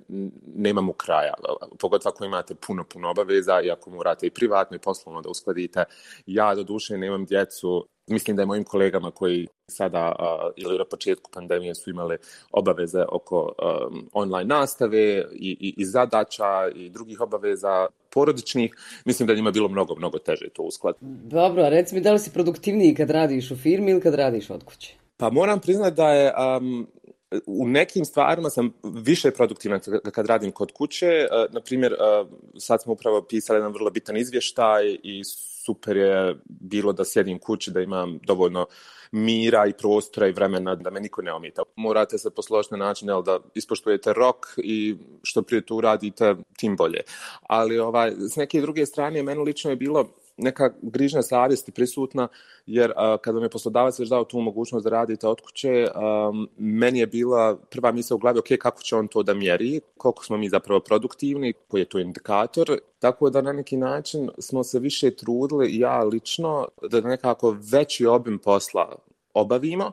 nemamo 0.55 0.93
kraja, 0.93 1.33
pogotovo 1.79 2.13
ako 2.15 2.25
imate 2.25 2.55
puno, 2.55 2.83
puno 2.83 3.09
obaveza 3.09 3.61
i 3.61 3.71
ako 3.71 3.89
morate 3.89 4.27
i 4.27 4.31
privatno 4.31 4.75
i 4.75 4.79
poslovno 4.79 5.21
da 5.21 5.29
uskladite. 5.29 5.83
Ja 6.25 6.55
do 6.55 6.63
duše 6.63 6.97
nemam 6.97 7.25
djecu, 7.25 7.87
mislim 8.07 8.35
da 8.35 8.41
je 8.41 8.45
mojim 8.45 8.63
kolegama 8.63 9.11
koji 9.11 9.47
sada 9.67 10.15
uh, 10.19 10.51
ili 10.55 10.77
na 10.77 10.85
početku 10.85 11.31
pandemije 11.33 11.75
su 11.75 11.89
imali 11.89 12.17
obaveze 12.51 13.03
oko 13.11 13.39
um, 13.41 14.09
online 14.13 14.55
nastave 14.55 15.25
i, 15.31 15.57
i, 15.59 15.73
i 15.77 15.85
zadaća 15.85 16.69
i 16.75 16.89
drugih 16.89 17.21
obaveza 17.21 17.87
porodičnih, 18.09 18.75
mislim 19.05 19.27
da 19.27 19.35
njima 19.35 19.51
bilo 19.51 19.67
mnogo, 19.69 19.95
mnogo 19.95 20.17
teže 20.17 20.49
to 20.49 20.63
uskladiti. 20.63 21.05
Dobro, 21.05 21.63
a 21.63 21.69
reci 21.69 21.95
mi 21.95 22.01
da 22.01 22.13
li 22.13 22.19
si 22.19 22.33
produktivniji 22.33 22.95
kad 22.95 23.09
radiš 23.09 23.51
u 23.51 23.55
firmi 23.55 23.91
ili 23.91 24.01
kad 24.01 24.13
radiš 24.13 24.49
od 24.49 24.63
kuće? 24.63 24.95
Pa 25.17 25.29
moram 25.29 25.59
priznati 25.59 25.95
da 25.95 26.09
je 26.09 26.33
um, 26.57 26.87
u 27.45 27.67
nekim 27.67 28.05
stvarima 28.05 28.49
sam 28.49 28.73
više 28.83 29.31
produktivan 29.31 29.79
kad 30.11 30.25
radim 30.25 30.51
kod 30.51 30.71
kuće. 30.71 31.27
Uh, 31.31 31.53
na 31.53 31.61
primjer, 31.61 31.93
uh, 31.93 32.27
sad 32.57 32.81
smo 32.81 32.93
upravo 32.93 33.21
pisali 33.21 33.57
jedan 33.57 33.73
vrlo 33.73 33.89
bitan 33.89 34.17
izvještaj 34.17 34.97
i 35.03 35.23
super 35.65 35.97
je 35.97 36.35
bilo 36.45 36.93
da 36.93 37.05
sjedim 37.05 37.39
kući, 37.39 37.71
da 37.71 37.81
imam 37.81 38.19
dovoljno 38.23 38.65
mira 39.11 39.65
i 39.67 39.73
prostora 39.73 40.27
i 40.27 40.31
vremena 40.31 40.75
da 40.75 40.89
me 40.89 40.99
niko 40.99 41.21
ne 41.21 41.33
omita. 41.33 41.63
Morate 41.75 42.17
se 42.17 42.29
posložiti 42.29 42.73
na 42.77 42.85
način 42.85 43.09
jel, 43.09 43.23
da 43.23 43.39
ispoštujete 43.55 44.13
rok 44.13 44.45
i 44.57 44.95
što 45.23 45.41
prije 45.41 45.65
to 45.65 45.75
uradite, 45.75 46.35
tim 46.57 46.75
bolje. 46.75 47.01
Ali 47.41 47.79
ovaj, 47.79 48.11
s 48.11 48.35
neke 48.35 48.61
druge 48.61 48.85
strane, 48.85 49.23
meni 49.23 49.43
lično 49.43 49.69
je 49.69 49.75
bilo 49.75 50.09
neka 50.37 50.69
grižna 50.81 51.21
savjesti 51.21 51.71
prisutna, 51.71 52.27
jer 52.65 52.89
uh, 52.91 53.21
kada 53.21 53.39
mi 53.39 53.45
je 53.45 53.49
poslodavac 53.49 53.99
već 53.99 54.09
dao 54.09 54.23
tu 54.23 54.39
mogućnost 54.39 54.83
da 54.83 54.89
radite 54.89 55.27
od 55.27 55.41
kuće, 55.41 55.87
um, 55.95 56.49
meni 56.57 56.99
je 56.99 57.07
bila 57.07 57.57
prva 57.71 57.91
misla 57.91 58.15
u 58.15 58.17
glavi, 58.17 58.39
ok, 58.39 58.47
kako 58.59 58.81
će 58.81 58.95
on 58.95 59.07
to 59.07 59.23
da 59.23 59.33
mjeri, 59.33 59.81
koliko 59.97 60.25
smo 60.25 60.37
mi 60.37 60.49
zapravo 60.49 60.79
produktivni, 60.79 61.53
koji 61.67 61.81
je 61.81 61.89
to 61.89 61.99
indikator, 61.99 62.77
tako 62.99 63.29
da 63.29 63.41
na 63.41 63.53
neki 63.53 63.77
način 63.77 64.29
smo 64.39 64.63
se 64.63 64.79
više 64.79 65.15
trudili, 65.15 65.79
ja 65.79 66.03
lično, 66.03 66.67
da 66.91 67.01
nekako 67.01 67.57
veći 67.71 68.05
obim 68.05 68.39
posla 68.39 68.95
obavimo, 69.33 69.91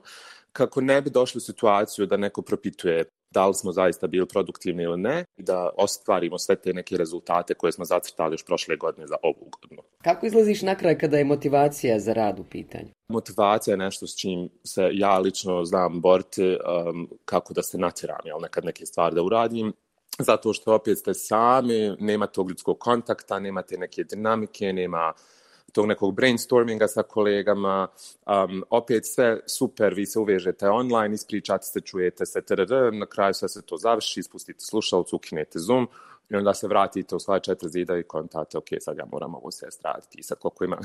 kako 0.52 0.80
ne 0.80 1.02
bi 1.02 1.10
došli 1.10 1.38
u 1.38 1.40
situaciju 1.40 2.06
da 2.06 2.16
neko 2.16 2.42
propituje 2.42 3.04
da 3.30 3.46
li 3.46 3.54
smo 3.54 3.72
zaista 3.72 4.06
bili 4.06 4.26
produktivni 4.26 4.82
ili 4.82 4.98
ne, 4.98 5.24
da 5.36 5.70
ostvarimo 5.76 6.38
sve 6.38 6.56
te 6.56 6.72
neke 6.72 6.96
rezultate 6.96 7.54
koje 7.54 7.72
smo 7.72 7.84
zacrtali 7.84 8.34
još 8.34 8.44
prošle 8.44 8.76
godine 8.76 9.06
za 9.06 9.16
ovu 9.22 9.50
godinu. 9.60 9.82
Kako 10.02 10.26
izlaziš 10.26 10.62
na 10.62 10.74
kraj 10.74 10.98
kada 10.98 11.18
je 11.18 11.24
motivacija 11.24 11.98
za 11.98 12.12
rad 12.12 12.40
u 12.40 12.44
pitanju? 12.44 12.88
Motivacija 13.08 13.72
je 13.72 13.78
nešto 13.78 14.06
s 14.06 14.16
čim 14.16 14.48
se 14.64 14.88
ja 14.92 15.18
lično 15.18 15.64
znam 15.64 16.00
boriti 16.00 16.42
um, 16.44 17.08
kako 17.24 17.54
da 17.54 17.62
se 17.62 17.78
natjeram, 17.78 18.20
jel 18.24 18.38
nekad 18.40 18.64
neke 18.64 18.86
stvari 18.86 19.14
da 19.14 19.22
uradim. 19.22 19.72
Zato 20.18 20.52
što 20.52 20.74
opet 20.74 20.98
ste 20.98 21.14
sami, 21.14 21.96
nema 21.98 22.26
tog 22.26 22.48
ljudskog 22.50 22.78
kontakta, 22.78 23.38
nemate 23.38 23.78
neke 23.78 24.04
dinamike, 24.04 24.72
nema 24.72 25.12
uh, 25.16 25.39
tog 25.72 25.86
nekog 25.86 26.14
brainstorminga 26.14 26.88
sa 26.88 27.02
kolegama, 27.02 27.88
um, 28.26 28.64
opet 28.70 29.06
sve 29.06 29.40
super, 29.46 29.94
vi 29.94 30.06
se 30.06 30.18
uvežete 30.18 30.68
online, 30.68 31.14
ispričate 31.14 31.64
se, 31.64 31.80
čujete 31.80 32.26
se, 32.26 32.42
trr, 32.42 32.92
na 32.92 33.06
kraju 33.06 33.34
sve 33.34 33.48
se 33.48 33.62
to 33.62 33.76
završi, 33.76 34.20
ispustite 34.20 34.60
slušalcu, 34.60 35.16
ukinete 35.16 35.58
Zoom, 35.58 35.88
i 36.30 36.36
onda 36.36 36.54
se 36.54 36.68
vratite 36.68 37.16
u 37.16 37.20
svoje 37.20 37.40
četiri 37.40 37.68
zida 37.68 37.98
i 37.98 38.02
kontate, 38.02 38.58
ok, 38.58 38.68
sad 38.80 38.98
ja 38.98 39.04
moram 39.12 39.34
ovo 39.34 39.50
sve 39.50 39.70
strati, 39.70 40.08
pisat 40.16 40.38
koliko 40.38 40.64
imam. 40.64 40.78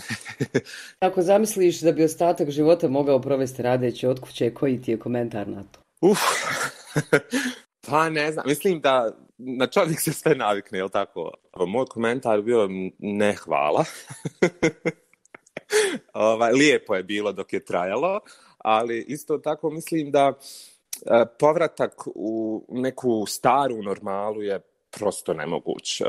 Ako 1.07 1.21
zamisliš 1.21 1.81
da 1.81 1.91
bi 1.91 2.03
ostatak 2.03 2.49
života 2.49 2.87
mogao 2.87 3.21
provesti 3.21 3.61
radeći 3.61 4.07
od 4.07 4.19
kuće, 4.19 4.53
koji 4.53 4.81
ti 4.81 4.91
je 4.91 4.99
komentar 4.99 5.47
na 5.47 5.63
to? 5.63 5.79
Uf, 6.01 6.19
pa 7.87 8.09
ne 8.09 8.31
znam, 8.31 8.45
mislim 8.47 8.81
da 8.81 9.24
na 9.37 9.67
čovjek 9.67 9.99
se 9.99 10.13
sve 10.13 10.35
navikne, 10.35 10.79
je 10.79 10.89
tako? 10.89 11.31
Moj 11.67 11.85
komentar 11.85 12.41
bio 12.41 12.69
ne 12.99 13.33
hvala. 13.33 13.85
ovaj, 16.13 16.51
lijepo 16.51 16.95
je 16.95 17.03
bilo 17.03 17.31
dok 17.31 17.53
je 17.53 17.65
trajalo, 17.65 18.19
ali 18.57 19.05
isto 19.07 19.37
tako 19.37 19.69
mislim 19.69 20.11
da 20.11 20.33
e, 21.05 21.25
povratak 21.39 22.07
u 22.15 22.65
neku 22.69 23.25
staru 23.27 23.83
normalu 23.83 24.41
je 24.41 24.61
prosto 24.97 25.33
nemoguć. 25.33 26.01
Uh, 26.01 26.07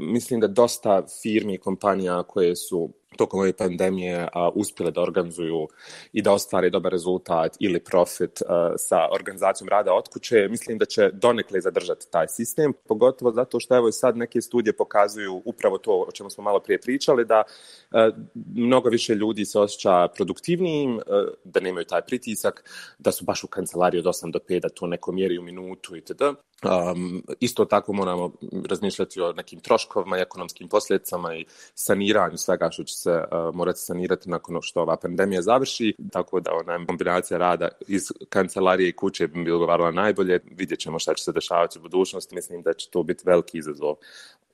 mislim 0.00 0.40
da 0.40 0.46
dosta 0.46 1.02
firmi 1.22 1.54
i 1.54 1.58
kompanija 1.58 2.22
koje 2.22 2.56
su 2.56 2.90
tokom 3.16 3.40
ove 3.40 3.52
pandemije 3.52 4.28
a, 4.32 4.50
uspjele 4.54 4.90
da 4.90 5.00
organizuju 5.00 5.68
i 6.12 6.22
da 6.22 6.32
ostvare 6.32 6.70
dobar 6.70 6.92
rezultat 6.92 7.56
ili 7.60 7.80
profit 7.80 8.42
a, 8.42 8.74
sa 8.78 9.08
organizacijom 9.12 9.68
rada 9.68 9.94
od 9.94 10.08
kuće, 10.08 10.48
mislim 10.50 10.78
da 10.78 10.84
će 10.84 11.10
donekle 11.12 11.60
zadržati 11.60 12.10
taj 12.10 12.28
sistem, 12.28 12.72
pogotovo 12.88 13.32
zato 13.32 13.60
što 13.60 13.76
evo 13.76 13.92
sad 13.92 14.16
neke 14.16 14.40
studije 14.40 14.76
pokazuju 14.76 15.42
upravo 15.44 15.78
to 15.78 16.04
o 16.08 16.12
čemu 16.12 16.30
smo 16.30 16.44
malo 16.44 16.60
prije 16.60 16.80
pričali, 16.80 17.24
da 17.24 17.42
a, 17.90 18.10
mnogo 18.54 18.88
više 18.88 19.14
ljudi 19.14 19.44
se 19.44 19.58
osjeća 19.58 20.08
produktivnijim, 20.08 20.98
a, 20.98 21.24
da 21.44 21.60
nemaju 21.60 21.84
taj 21.84 22.02
pritisak, 22.02 22.64
da 22.98 23.12
su 23.12 23.24
baš 23.24 23.44
u 23.44 23.46
kancelariji 23.48 23.98
od 23.98 24.04
8 24.04 24.32
do 24.32 24.38
5, 24.48 24.60
da 24.60 24.68
to 24.68 24.86
neko 24.86 25.12
mjeri 25.12 25.38
u 25.38 25.42
minutu 25.42 25.96
itd. 25.96 26.22
Um, 26.64 27.22
isto 27.40 27.64
tako 27.64 27.92
moramo 27.92 28.32
razmišljati 28.68 29.20
o 29.20 29.32
nekim 29.32 29.60
troškovima 29.60 30.18
i 30.18 30.20
ekonomskim 30.20 30.68
posljedicama 30.68 31.34
i 31.34 31.44
saniranju 31.74 32.36
svega 32.36 32.70
što 32.70 32.84
će 32.84 32.95
se 32.96 33.10
uh, 33.10 33.54
morati 33.54 33.78
sanirati 33.78 34.30
nakon 34.30 34.58
što 34.62 34.82
ova 34.82 34.96
pandemija 34.96 35.42
završi, 35.42 35.94
tako 36.12 36.40
da 36.40 36.50
ona 36.54 36.86
kombinacija 36.86 37.38
rada 37.38 37.68
iz 37.88 38.12
kancelarije 38.28 38.88
i 38.88 38.96
kuće 38.96 39.26
bi 39.28 39.44
bilo 39.44 39.58
govarala 39.58 39.90
najbolje. 39.90 40.40
Vidjet 40.50 40.80
ćemo 40.80 40.98
šta 40.98 41.14
će 41.14 41.24
se 41.24 41.32
dešavati 41.32 41.78
u 41.78 41.82
budućnosti. 41.82 42.34
Mislim 42.34 42.62
da 42.62 42.72
će 42.72 42.90
to 42.90 43.02
biti 43.02 43.22
veliki 43.26 43.58
izazov 43.58 43.94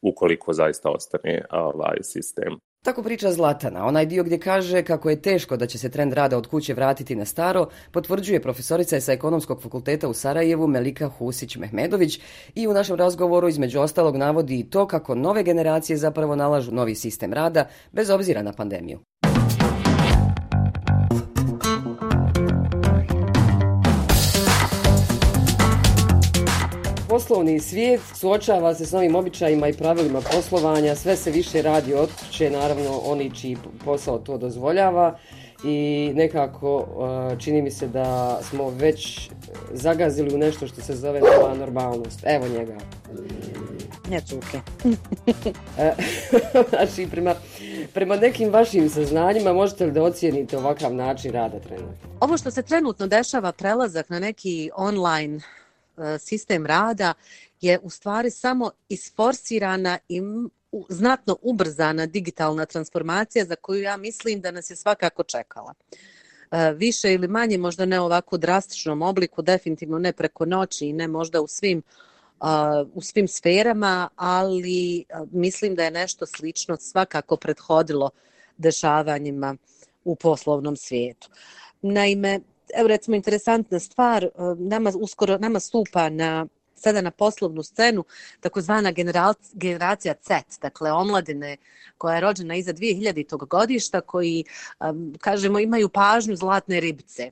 ukoliko 0.03 0.53
zaista 0.53 0.91
ostane 0.91 1.35
eh, 1.35 1.45
ovaj 1.51 1.97
sistem. 2.03 2.72
Tako 2.85 3.03
priča 3.03 3.33
Zlatana. 3.33 3.87
Onaj 3.87 4.07
dio 4.07 4.25
gdje 4.25 4.39
kaže 4.39 4.83
kako 4.83 5.11
je 5.11 5.23
teško 5.23 5.57
da 5.57 5.67
će 5.67 5.79
se 5.79 5.91
trend 5.91 6.12
rada 6.12 6.39
od 6.39 6.47
kuće 6.47 6.75
vratiti 6.75 7.17
na 7.17 7.25
staro, 7.25 7.69
potvrđuje 7.93 8.43
profesorica 8.43 9.01
sa 9.01 9.12
ekonomskog 9.12 9.62
fakulteta 9.62 10.09
u 10.09 10.15
Sarajevu 10.15 10.67
Melika 10.67 11.11
Husić-Mehmedović 11.19 12.21
i 12.55 12.69
u 12.69 12.73
našem 12.73 12.97
razgovoru 12.97 13.49
između 13.49 13.81
ostalog 13.81 14.17
navodi 14.17 14.59
i 14.59 14.71
to 14.71 14.87
kako 14.87 15.15
nove 15.15 15.43
generacije 15.43 15.97
zapravo 15.97 16.37
nalažu 16.37 16.73
novi 16.73 16.95
sistem 16.95 17.33
rada 17.33 17.69
bez 17.93 18.11
obzira 18.11 18.43
na 18.43 18.53
pandemiju. 18.53 18.99
Poslovni 27.23 27.61
svijet 27.61 28.00
suočava 28.14 28.75
se 28.75 28.87
s 28.87 28.93
novim 28.93 29.14
običajima 29.14 29.69
i 29.69 29.73
pravilima 29.73 30.21
poslovanja, 30.21 30.95
sve 30.95 31.17
se 31.17 31.31
više 31.31 31.62
radi 31.62 31.95
od 31.95 32.09
kuće, 32.19 32.50
naravno 32.50 32.99
oni 33.05 33.31
čiji 33.35 33.57
posao 33.85 34.19
to 34.19 34.38
dozvoljava 34.38 35.19
i 35.64 36.11
nekako 36.14 36.76
uh, 36.76 37.38
čini 37.38 37.62
mi 37.62 37.71
se 37.71 37.88
da 37.88 38.38
smo 38.43 38.71
već 38.71 39.31
zagazili 39.73 40.35
u 40.35 40.38
nešto 40.38 40.67
što 40.67 40.81
se 40.81 40.97
zove 40.97 41.21
nova 41.21 41.55
normalnost. 41.55 42.21
Evo 42.25 42.49
njega. 42.49 42.76
Ne 44.11 44.21
cuke. 44.21 44.61
E, 45.79 45.93
znači, 46.71 47.07
prema, 47.11 47.35
prema 47.95 48.17
nekim 48.17 48.50
vašim 48.50 48.88
saznanjima 48.88 49.52
možete 49.52 49.87
li 49.87 49.93
da 49.93 50.02
ocijenite 50.02 50.59
ovakav 50.59 50.95
način 50.95 51.33
rada 51.33 51.61
trenutno? 51.61 52.09
Ovo 52.21 52.37
što 52.37 52.50
se 52.50 52.62
trenutno 52.62 53.07
dešava, 53.07 53.52
prelazak 53.52 54.11
na 54.11 54.19
neki 54.19 54.71
online 54.76 55.38
E, 55.38 55.62
E, 55.99 56.19
sistem 56.19 56.67
rada 56.67 57.15
je 57.61 57.79
u 57.83 57.91
stvari 57.91 58.31
samo 58.31 58.71
isforsirana 58.89 59.99
i 60.09 60.23
znatno 60.89 61.37
ubrzana 61.43 62.07
digitalna 62.07 62.67
transformacija 62.67 63.45
za 63.45 63.57
koju 63.57 63.83
ja 63.83 63.97
mislim 63.97 64.41
da 64.41 64.51
nas 64.51 64.71
je 64.71 64.77
svakako 64.77 65.23
čekala. 65.23 65.75
E, 66.51 66.73
više 66.73 67.13
ili 67.13 67.29
manje, 67.29 67.59
možda 67.59 67.85
ne 67.85 68.01
ovako 68.01 68.37
drastičnom 68.37 69.03
obliku, 69.03 69.43
definitivno 69.43 69.99
ne 69.99 70.13
preko 70.13 70.45
noći 70.47 70.87
i 70.87 70.93
ne 70.93 71.09
možda 71.09 71.41
u 71.41 71.47
svim, 71.47 71.83
u 72.95 73.03
svim 73.03 73.29
sferama, 73.29 74.09
ali 74.17 75.05
mislim 75.33 75.75
da 75.75 75.85
je 75.85 75.91
nešto 75.91 76.27
slično 76.27 76.77
svakako 76.77 77.37
prethodilo 77.37 78.11
dešavanjima 78.57 79.57
u 80.05 80.17
poslovnom 80.17 80.77
svijetu. 80.77 81.31
Naime, 81.83 82.41
evo 82.73 82.88
recimo 82.88 83.17
interesantna 83.17 83.79
stvar, 83.79 84.25
e, 84.25 84.31
nama 84.59 84.93
uskoro 84.95 85.38
nama 85.38 85.61
stupa 85.61 86.09
na 86.09 86.47
sada 86.75 87.00
na 87.00 87.11
poslovnu 87.11 87.62
scenu 87.62 88.05
takozvana 88.41 88.93
generacija 89.52 90.14
Z, 90.23 90.59
dakle 90.62 90.93
omladine 90.93 91.57
koja 91.99 92.14
je 92.14 92.21
rođena 92.21 92.55
iza 92.55 92.73
2000. 92.73 93.47
godišta 93.47 94.00
koji, 94.00 94.45
e, 94.81 94.85
kažemo, 95.21 95.59
imaju 95.59 95.88
pažnju 95.88 96.37
zlatne 96.37 96.81
ribice. 96.81 97.31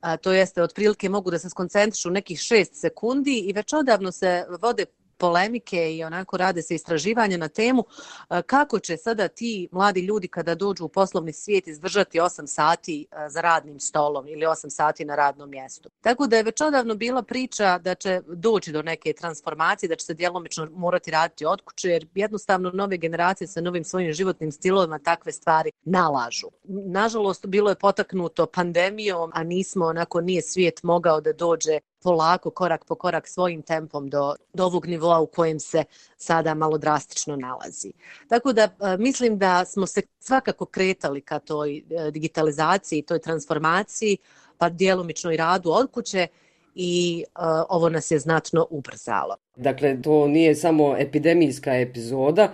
a, 0.00 0.16
to 0.16 0.32
jeste 0.32 0.62
otprilike 0.62 1.08
mogu 1.08 1.30
da 1.30 1.38
se 1.38 1.50
skoncentrišu 1.50 2.10
nekih 2.10 2.38
6 2.38 2.68
sekundi 2.72 3.38
i 3.38 3.52
već 3.52 3.72
odavno 3.72 4.12
se 4.12 4.44
vode 4.60 4.84
polemike 5.24 5.96
i 5.96 6.04
onako 6.04 6.36
rade 6.36 6.62
se 6.62 6.74
istraživanja 6.74 7.36
na 7.36 7.48
temu 7.48 7.84
e, 8.30 8.42
kako 8.42 8.78
će 8.78 8.96
sada 8.96 9.28
ti 9.28 9.68
mladi 9.72 10.00
ljudi 10.00 10.28
kada 10.28 10.54
dođu 10.54 10.84
u 10.84 10.88
poslovni 10.88 11.32
svijet 11.32 11.66
izdržati 11.66 12.18
8 12.18 12.46
sati 12.46 13.06
e, 13.10 13.28
za 13.28 13.40
radnim 13.40 13.80
stolom 13.80 14.28
ili 14.28 14.46
8 14.46 14.70
sati 14.70 15.04
na 15.04 15.16
radnom 15.16 15.50
mjestu. 15.50 15.90
Tako 16.00 16.26
da 16.26 16.36
je 16.36 16.42
već 16.42 16.60
odavno 16.60 16.94
bila 16.94 17.22
priča 17.22 17.78
da 17.78 17.94
će 17.94 18.20
doći 18.26 18.72
do 18.72 18.82
neke 18.82 19.12
transformacije, 19.12 19.88
da 19.88 19.96
će 19.96 20.06
se 20.06 20.14
djelomično 20.14 20.68
morati 20.72 21.10
raditi 21.10 21.46
od 21.46 21.60
kuće, 21.60 21.88
jer 21.88 22.06
jednostavno 22.14 22.70
nove 22.70 22.96
generacije 22.96 23.48
sa 23.48 23.60
novim 23.60 23.84
svojim 23.84 24.12
životnim 24.12 24.52
stilovima 24.52 24.98
takve 24.98 25.32
stvari 25.32 25.70
nalažu. 25.84 26.48
Nažalost, 26.64 27.46
bilo 27.46 27.70
je 27.70 27.76
potaknuto 27.76 28.46
pandemijom, 28.46 29.30
a 29.34 29.42
nismo, 29.42 29.86
onako, 29.86 30.20
nije 30.20 30.42
svijet 30.42 30.82
mogao 30.82 31.20
da 31.20 31.32
dođe 31.32 31.80
polako, 32.04 32.50
korak 32.50 32.84
po 32.84 32.94
korak, 32.94 33.28
svojim 33.28 33.62
tempom 33.62 34.08
do, 34.08 34.34
do 34.52 34.64
ovog 34.64 34.86
nivoa 34.86 35.20
u 35.20 35.26
kojem 35.26 35.60
se 35.60 35.84
sada 36.16 36.54
malo 36.54 36.78
drastično 36.78 37.36
nalazi. 37.36 37.92
Tako 38.28 38.52
da 38.52 38.62
e, 38.62 38.96
mislim 38.98 39.38
da 39.38 39.64
smo 39.64 39.86
se 39.86 40.02
svakako 40.18 40.66
kretali 40.66 41.20
ka 41.20 41.38
toj 41.38 41.76
e, 41.76 42.10
digitalizaciji, 42.10 43.02
toj 43.02 43.18
transformaciji, 43.18 44.16
pa 44.58 44.68
djelomično 44.68 45.32
i 45.32 45.36
radu 45.36 45.70
od 45.70 45.90
kuće 45.90 46.26
i 46.74 47.24
uh, 47.34 47.42
ovo 47.68 47.88
nas 47.88 48.10
je 48.10 48.18
znatno 48.18 48.66
ubrzalo. 48.70 49.36
Dakle, 49.56 50.02
to 50.02 50.28
nije 50.28 50.54
samo 50.54 50.96
epidemijska 50.98 51.74
epizoda, 51.74 52.52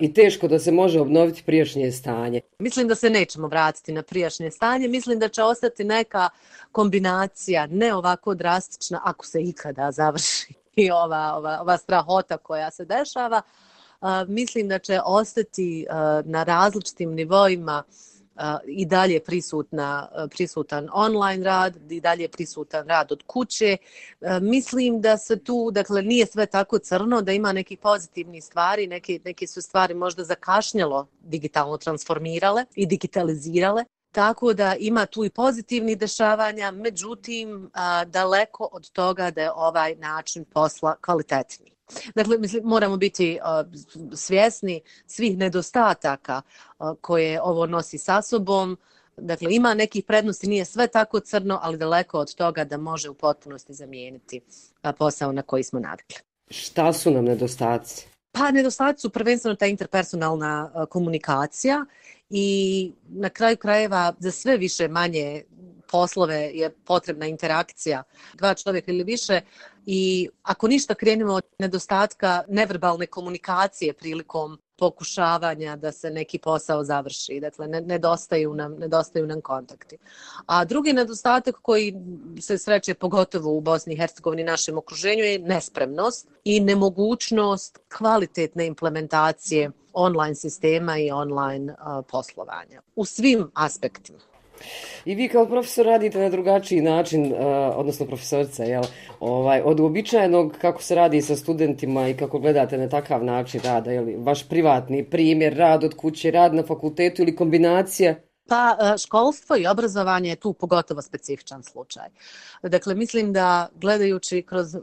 i 0.00 0.14
teško 0.14 0.48
da 0.48 0.58
se 0.58 0.72
može 0.72 1.00
obnoviti 1.00 1.42
prijašnje 1.46 1.92
stanje. 1.92 2.40
Mislim 2.58 2.88
da 2.88 2.94
se 2.94 3.10
nećemo 3.10 3.48
vratiti 3.48 3.92
na 3.92 4.02
prijašnje 4.02 4.50
stanje. 4.50 4.88
Mislim 4.88 5.18
da 5.18 5.28
će 5.28 5.42
ostati 5.42 5.84
neka 5.84 6.28
kombinacija, 6.72 7.66
ne 7.66 7.94
ovako 7.94 8.34
drastična, 8.34 9.00
ako 9.04 9.26
se 9.26 9.42
ikada 9.42 9.92
završi 9.92 10.54
i 10.76 10.90
ova, 10.90 11.34
ova, 11.36 11.58
ova 11.60 11.78
strahota 11.78 12.36
koja 12.36 12.70
se 12.70 12.84
dešava. 12.84 13.42
Mislim 14.28 14.68
da 14.68 14.78
će 14.78 15.00
ostati 15.04 15.86
na 16.24 16.42
različitim 16.42 17.14
nivoima 17.14 17.82
uh, 17.88 18.15
Eh, 18.38 18.58
i 18.66 18.86
dalje 18.86 19.20
prisutna, 19.20 20.08
eh, 20.16 20.28
prisutan 20.28 20.88
online 20.92 21.44
rad, 21.44 21.92
i 21.92 22.00
dalje 22.00 22.28
prisutan 22.28 22.88
rad 22.88 23.12
od 23.12 23.22
kuće. 23.26 23.76
Eh, 24.20 24.40
mislim 24.40 25.00
da 25.00 25.18
se 25.18 25.44
tu, 25.44 25.70
dakle, 25.70 26.02
nije 26.02 26.26
sve 26.26 26.46
tako 26.46 26.78
crno, 26.78 27.22
da 27.22 27.32
ima 27.32 27.52
neki 27.52 27.76
pozitivni 27.76 28.40
stvari, 28.40 28.86
neke, 28.86 29.20
neke 29.24 29.46
su 29.46 29.62
stvari 29.62 29.94
možda 29.94 30.24
zakašnjalo 30.24 31.06
digitalno 31.20 31.76
transformirale 31.76 32.64
i 32.74 32.86
digitalizirale. 32.86 33.84
Tako 34.12 34.52
da 34.52 34.74
ima 34.78 35.06
tu 35.06 35.24
i 35.24 35.30
pozitivni 35.30 35.96
dešavanja, 35.96 36.70
međutim, 36.70 37.70
daleko 38.06 38.68
od 38.72 38.90
toga 38.90 39.30
da 39.30 39.42
je 39.42 39.52
ovaj 39.52 39.94
način 39.94 40.44
posla 40.44 40.96
kvalitetniji. 41.00 41.75
Dakle, 42.14 42.38
mislim, 42.38 42.62
moramo 42.64 42.96
biti 42.96 43.38
uh, 43.42 43.72
svjesni 44.16 44.80
svih 45.06 45.38
nedostataka 45.38 46.42
uh, 46.78 46.96
koje 47.00 47.42
ovo 47.42 47.66
nosi 47.66 47.98
sa 47.98 48.22
sobom. 48.22 48.76
Dakle, 49.16 49.54
ima 49.54 49.74
nekih 49.74 50.04
prednosti, 50.04 50.46
nije 50.46 50.64
sve 50.64 50.86
tako 50.86 51.20
crno, 51.20 51.58
ali 51.62 51.78
daleko 51.78 52.18
od 52.18 52.34
toga 52.34 52.64
da 52.64 52.76
može 52.76 53.10
u 53.10 53.14
potpunosti 53.14 53.74
zamijeniti 53.74 54.40
uh, 54.82 54.90
posao 54.98 55.32
na 55.32 55.42
koji 55.42 55.62
smo 55.62 55.80
navikli. 55.80 56.16
Šta 56.50 56.92
su 56.92 57.10
nam 57.10 57.24
nedostaci? 57.24 58.06
Pa, 58.32 58.50
nedostaci 58.50 59.00
su 59.00 59.10
prvenstveno 59.10 59.54
ta 59.54 59.66
interpersonalna 59.66 60.70
uh, 60.74 60.88
komunikacija 60.88 61.84
i 62.30 62.92
na 63.08 63.28
kraju 63.28 63.56
krajeva 63.56 64.14
za 64.18 64.30
sve 64.30 64.56
više 64.56 64.88
manje 64.88 65.42
poslove 65.90 66.50
je 66.54 66.70
potrebna 66.70 67.26
interakcija 67.26 68.02
dva 68.34 68.54
čovjeka 68.54 68.92
ili 68.92 69.04
više 69.04 69.40
i 69.86 70.28
ako 70.42 70.68
ništa 70.68 70.94
krenemo 70.94 71.32
od 71.32 71.44
nedostatka 71.58 72.42
neverbalne 72.48 73.06
komunikacije 73.06 73.92
prilikom 73.92 74.58
pokušavanja 74.78 75.76
da 75.76 75.92
se 75.92 76.10
neki 76.10 76.38
posao 76.38 76.84
završi. 76.84 77.40
Dakle, 77.40 77.68
ne, 77.68 77.80
nedostaju, 77.80 78.54
nam, 78.54 78.74
nedostaju 78.74 79.26
nam 79.26 79.40
kontakti. 79.40 79.98
A 80.46 80.64
drugi 80.64 80.92
nedostatak 80.92 81.54
koji 81.62 81.94
se 82.40 82.58
sreće 82.58 82.94
pogotovo 82.94 83.52
u 83.52 83.60
Bosni 83.60 83.94
i 83.94 83.96
Hercegovini 83.96 84.44
našem 84.44 84.78
okruženju 84.78 85.24
je 85.24 85.38
nespremnost 85.38 86.28
i 86.44 86.60
nemogućnost 86.60 87.78
kvalitetne 87.98 88.66
implementacije 88.66 89.70
online 89.92 90.34
sistema 90.34 90.98
i 90.98 91.10
online 91.10 91.72
uh, 91.72 92.04
poslovanja 92.10 92.82
u 92.94 93.04
svim 93.04 93.50
aspektima. 93.54 94.18
I 95.04 95.14
vi 95.14 95.28
kao 95.28 95.46
profesor 95.46 95.86
radite 95.86 96.18
na 96.18 96.28
drugačiji 96.28 96.80
način, 96.80 97.32
uh, 97.32 97.38
odnosno 97.76 98.06
profesorca, 98.06 98.64
jel? 98.64 98.82
Ovaj, 99.20 99.62
od 99.64 99.80
uobičajenog 99.80 100.56
kako 100.60 100.82
se 100.82 100.94
radi 100.94 101.22
sa 101.22 101.36
studentima 101.36 102.08
i 102.08 102.16
kako 102.16 102.38
gledate 102.38 102.78
na 102.78 102.88
takav 102.88 103.24
način 103.24 103.60
rada, 103.64 103.90
jel? 103.90 104.06
Vaš 104.18 104.48
privatni 104.48 105.04
primjer, 105.04 105.56
rad 105.56 105.84
od 105.84 105.94
kuće, 105.94 106.30
rad 106.30 106.54
na 106.54 106.62
fakultetu 106.62 107.22
ili 107.22 107.36
kombinacija? 107.36 108.14
Pa 108.48 108.76
e, 108.80 108.98
školstvo 108.98 109.56
i 109.56 109.66
obrazovanje 109.66 110.28
je 110.28 110.36
tu 110.36 110.52
pogotovo 110.52 111.02
specifičan 111.02 111.62
slučaj. 111.62 112.08
Dakle, 112.62 112.94
mislim 112.94 113.32
da 113.32 113.68
gledajući 113.74 114.42
kroz 114.42 114.74
uh, 114.74 114.82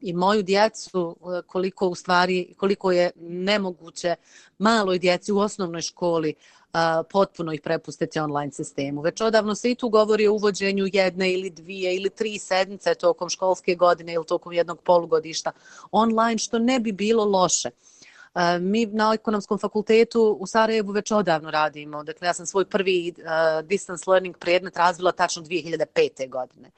i 0.00 0.12
moju 0.12 0.42
djecu 0.42 1.16
e, 1.20 1.42
koliko 1.46 1.88
u 1.88 1.94
stvari 1.94 2.54
koliko 2.56 2.92
je 2.92 3.10
nemoguće 3.20 4.14
maloj 4.58 4.98
djeci 4.98 5.32
u 5.32 5.38
osnovnoj 5.38 5.82
školi 5.82 6.34
a, 6.72 7.02
potpuno 7.10 7.52
ih 7.52 7.60
prepustiti 7.60 8.18
online 8.18 8.52
sistemu. 8.52 9.00
Već 9.00 9.20
odavno 9.20 9.54
se 9.54 9.70
i 9.70 9.74
tu 9.74 9.88
govori 9.88 10.26
o 10.26 10.32
uvođenju 10.32 10.88
jedne 10.92 11.32
ili 11.32 11.50
dvije 11.50 11.96
ili 11.96 12.10
tri 12.10 12.38
sedmice 12.38 12.94
tokom 12.94 13.28
školske 13.28 13.74
godine 13.74 14.12
ili 14.12 14.26
tokom 14.26 14.52
jednog 14.52 14.82
polugodišta 14.82 15.52
online, 15.90 16.38
što 16.38 16.58
ne 16.58 16.80
bi 16.80 16.92
bilo 16.92 17.24
loše. 17.24 17.70
E, 18.34 18.58
mi 18.58 18.86
na 18.86 19.12
ekonomskom 19.14 19.58
fakultetu 19.58 20.36
u 20.40 20.46
Sarajevu 20.46 20.92
već 20.92 21.10
odavno 21.10 21.50
radimo. 21.50 22.04
Dakle, 22.04 22.26
ja 22.26 22.34
sam 22.34 22.46
svoj 22.46 22.64
prvi 22.64 23.14
uh, 23.16 23.68
distance 23.68 24.10
learning 24.10 24.36
predmet 24.36 24.76
razvila 24.76 25.12
tačno 25.12 25.42
2005. 25.42 26.28
godine. 26.28 26.70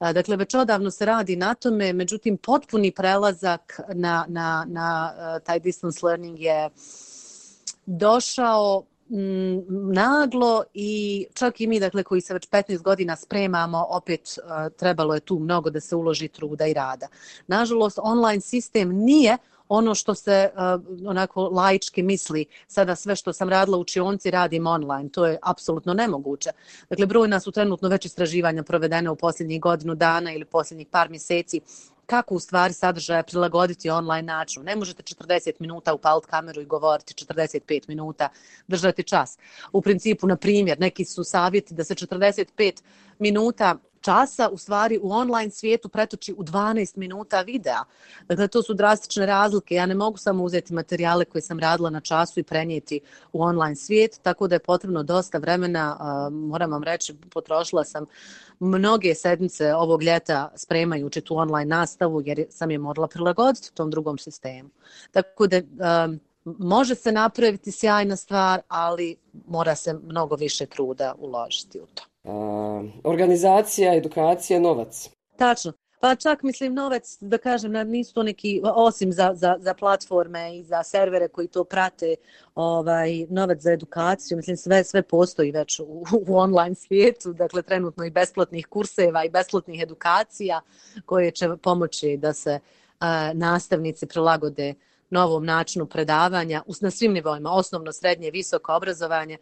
Dakle, 0.00 0.36
već 0.36 0.54
odavno 0.54 0.90
se 0.90 1.04
radi 1.04 1.36
na 1.36 1.54
tome, 1.54 1.92
međutim, 1.92 2.36
potpuni 2.36 2.90
prelazak 2.90 3.80
na, 3.94 4.24
na, 4.28 4.66
na 4.68 5.14
taj 5.40 5.60
distance 5.60 6.06
learning 6.06 6.40
je 6.40 6.70
došao 7.86 8.84
naglo 9.92 10.64
i 10.74 11.26
čak 11.34 11.60
i 11.60 11.66
mi 11.66 11.80
dakle 11.80 12.02
koji 12.02 12.20
se 12.20 12.34
već 12.34 12.48
15 12.48 12.82
godina 12.82 13.16
spremamo 13.16 13.86
opet 13.90 14.38
trebalo 14.76 15.14
je 15.14 15.20
tu 15.20 15.38
mnogo 15.38 15.70
da 15.70 15.80
se 15.80 15.96
uloži 15.96 16.28
truda 16.28 16.66
i 16.66 16.74
rada. 16.74 17.08
Nažalost 17.46 17.98
online 18.02 18.40
sistem 18.40 18.88
nije 18.92 19.38
ono 19.68 19.94
što 19.94 20.14
se 20.14 20.50
uh, 20.54 21.08
onako 21.08 21.48
laički 21.48 22.02
misli 22.02 22.46
sada 22.66 22.96
sve 22.96 23.16
što 23.16 23.32
sam 23.32 23.48
radila 23.48 23.78
u 23.78 23.80
učionci 23.80 24.30
radim 24.30 24.66
online. 24.66 25.08
To 25.08 25.26
je 25.26 25.38
apsolutno 25.42 25.94
nemoguće. 25.94 26.50
Dakle, 26.90 27.06
brojna 27.06 27.40
su 27.40 27.52
trenutno 27.52 27.88
već 27.88 28.04
istraživanja 28.04 28.62
provedene 28.62 29.10
u 29.10 29.16
posljednjih 29.16 29.60
godinu 29.60 29.94
dana 29.94 30.32
ili 30.32 30.44
posljednjih 30.44 30.86
par 30.90 31.10
mjeseci 31.10 31.60
kako 32.06 32.34
u 32.34 32.38
stvari 32.38 32.74
sadržaja 32.74 33.22
prilagoditi 33.22 33.90
online 33.90 34.22
načinu. 34.22 34.64
Ne 34.64 34.76
možete 34.76 35.02
40 35.02 35.52
minuta 35.58 35.94
upaliti 35.94 36.26
kameru 36.26 36.60
i 36.60 36.64
govoriti 36.64 37.24
45 37.26 37.88
minuta, 37.88 38.28
držati 38.68 39.02
čas. 39.02 39.38
U 39.72 39.82
principu, 39.82 40.26
na 40.26 40.36
primjer, 40.36 40.80
neki 40.80 41.04
su 41.04 41.24
savjeti 41.24 41.74
da 41.74 41.84
se 41.84 41.94
45 41.94 42.82
minuta 43.18 43.76
časa 44.04 44.48
u 44.48 44.56
stvari 44.56 44.98
u 45.02 45.12
online 45.12 45.50
svijetu 45.50 45.88
pretoči 45.88 46.34
u 46.36 46.44
12 46.44 46.96
minuta 46.96 47.40
videa. 47.40 47.84
Dakle, 48.28 48.48
to 48.48 48.62
su 48.62 48.74
drastične 48.74 49.26
razlike. 49.26 49.74
Ja 49.74 49.86
ne 49.86 49.94
mogu 49.94 50.18
samo 50.18 50.44
uzeti 50.44 50.74
materijale 50.74 51.24
koje 51.24 51.42
sam 51.42 51.58
radila 51.58 51.90
na 51.90 52.00
času 52.00 52.40
i 52.40 52.42
prenijeti 52.42 53.00
u 53.32 53.42
online 53.42 53.76
svijet, 53.76 54.20
tako 54.22 54.48
da 54.48 54.54
je 54.54 54.58
potrebno 54.58 55.02
dosta 55.02 55.38
vremena. 55.38 55.98
Moram 56.30 56.70
vam 56.70 56.82
reći, 56.82 57.14
potrošila 57.30 57.84
sam 57.84 58.06
mnoge 58.60 59.14
sedmice 59.14 59.74
ovog 59.74 60.02
ljeta 60.02 60.52
spremajući 60.56 61.20
tu 61.20 61.36
online 61.36 61.76
nastavu 61.76 62.22
jer 62.24 62.46
sam 62.50 62.70
je 62.70 62.78
morala 62.78 63.08
prilagoditi 63.08 63.74
tom 63.74 63.90
drugom 63.90 64.18
sistemu. 64.18 64.68
Tako 65.12 65.46
da 65.46 65.60
može 66.44 66.94
se 66.94 67.12
napraviti 67.12 67.72
sjajna 67.72 68.16
stvar, 68.16 68.60
ali 68.68 69.16
mora 69.46 69.74
se 69.74 69.94
mnogo 69.94 70.36
više 70.36 70.66
truda 70.66 71.14
uložiti 71.18 71.80
u 71.80 71.86
to. 71.94 72.13
A, 72.24 72.82
organizacija, 73.04 73.94
edukacija, 73.94 74.60
novac. 74.60 75.10
Tačno. 75.36 75.72
Pa 76.04 76.14
čak 76.14 76.42
mislim 76.42 76.74
novac, 76.74 77.16
da 77.20 77.38
kažem, 77.38 77.72
nisu 77.72 78.14
to 78.14 78.22
neki, 78.22 78.60
osim 78.64 79.12
za, 79.12 79.30
za, 79.34 79.56
za 79.60 79.74
platforme 79.74 80.58
i 80.58 80.62
za 80.64 80.82
servere 80.82 81.28
koji 81.28 81.48
to 81.48 81.64
prate, 81.64 82.16
ovaj, 82.54 83.26
novac 83.30 83.60
za 83.60 83.72
edukaciju, 83.72 84.36
mislim 84.36 84.56
sve 84.56 84.84
sve 84.84 85.02
postoji 85.02 85.50
već 85.50 85.80
u, 85.80 86.04
u 86.26 86.36
online 86.36 86.74
svijetu, 86.74 87.32
dakle 87.32 87.62
trenutno 87.62 88.04
i 88.04 88.10
besplatnih 88.10 88.66
kurseva 88.66 89.24
i 89.24 89.30
besplatnih 89.30 89.82
edukacija 89.82 90.60
koje 91.06 91.30
će 91.30 91.48
pomoći 91.62 92.16
da 92.16 92.32
se 92.32 92.58
a, 93.00 93.32
nastavnici 93.34 94.06
prilagode 94.06 94.74
novom 95.10 95.44
načinu 95.44 95.86
predavanja 95.86 96.62
na 96.80 96.90
svim 96.90 97.12
nivoima, 97.12 97.50
osnovno, 97.50 97.92
srednje, 97.92 98.30
visoko 98.30 98.74
obrazovanje, 98.74 99.38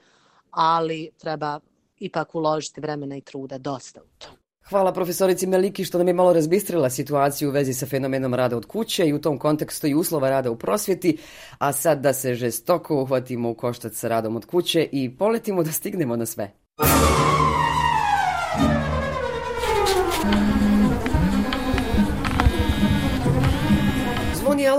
ali 0.51 1.11
treba 1.18 1.61
ipak 2.05 2.35
uložiti 2.35 2.81
vremena 2.81 3.17
i 3.17 3.21
truda 3.21 3.59
dosta 3.59 4.01
u 4.01 4.09
to. 4.19 4.29
Hvala 4.69 4.93
profesorici 4.93 5.47
Meliki 5.47 5.85
što 5.85 5.99
nam 5.99 6.09
je 6.09 6.15
malo 6.15 6.33
razbistrila 6.33 6.91
situaciju 6.91 7.49
u 7.49 7.53
vezi 7.53 7.75
sa 7.75 7.87
fenomenom 7.87 8.35
rada 8.35 8.57
od 8.57 8.67
kuće 8.67 9.07
i 9.07 9.12
u 9.12 9.21
tom 9.21 9.38
kontekstu 9.38 9.87
i 9.87 9.95
uslova 9.95 10.31
rada 10.31 10.51
u 10.51 10.57
prosvjeti, 10.57 11.19
a 11.59 11.73
sad 11.73 12.01
da 12.01 12.12
se 12.12 12.35
žestoko 12.35 13.03
uhvatimo 13.03 13.51
u 13.51 13.55
koštac 13.55 13.95
sa 13.95 14.09
radom 14.09 14.37
od 14.37 14.47
kuće 14.47 14.88
i 14.93 15.17
poletimo 15.17 15.62
da 15.62 15.73
stignemo 15.73 16.17
na 16.17 16.27
sve. 16.27 16.53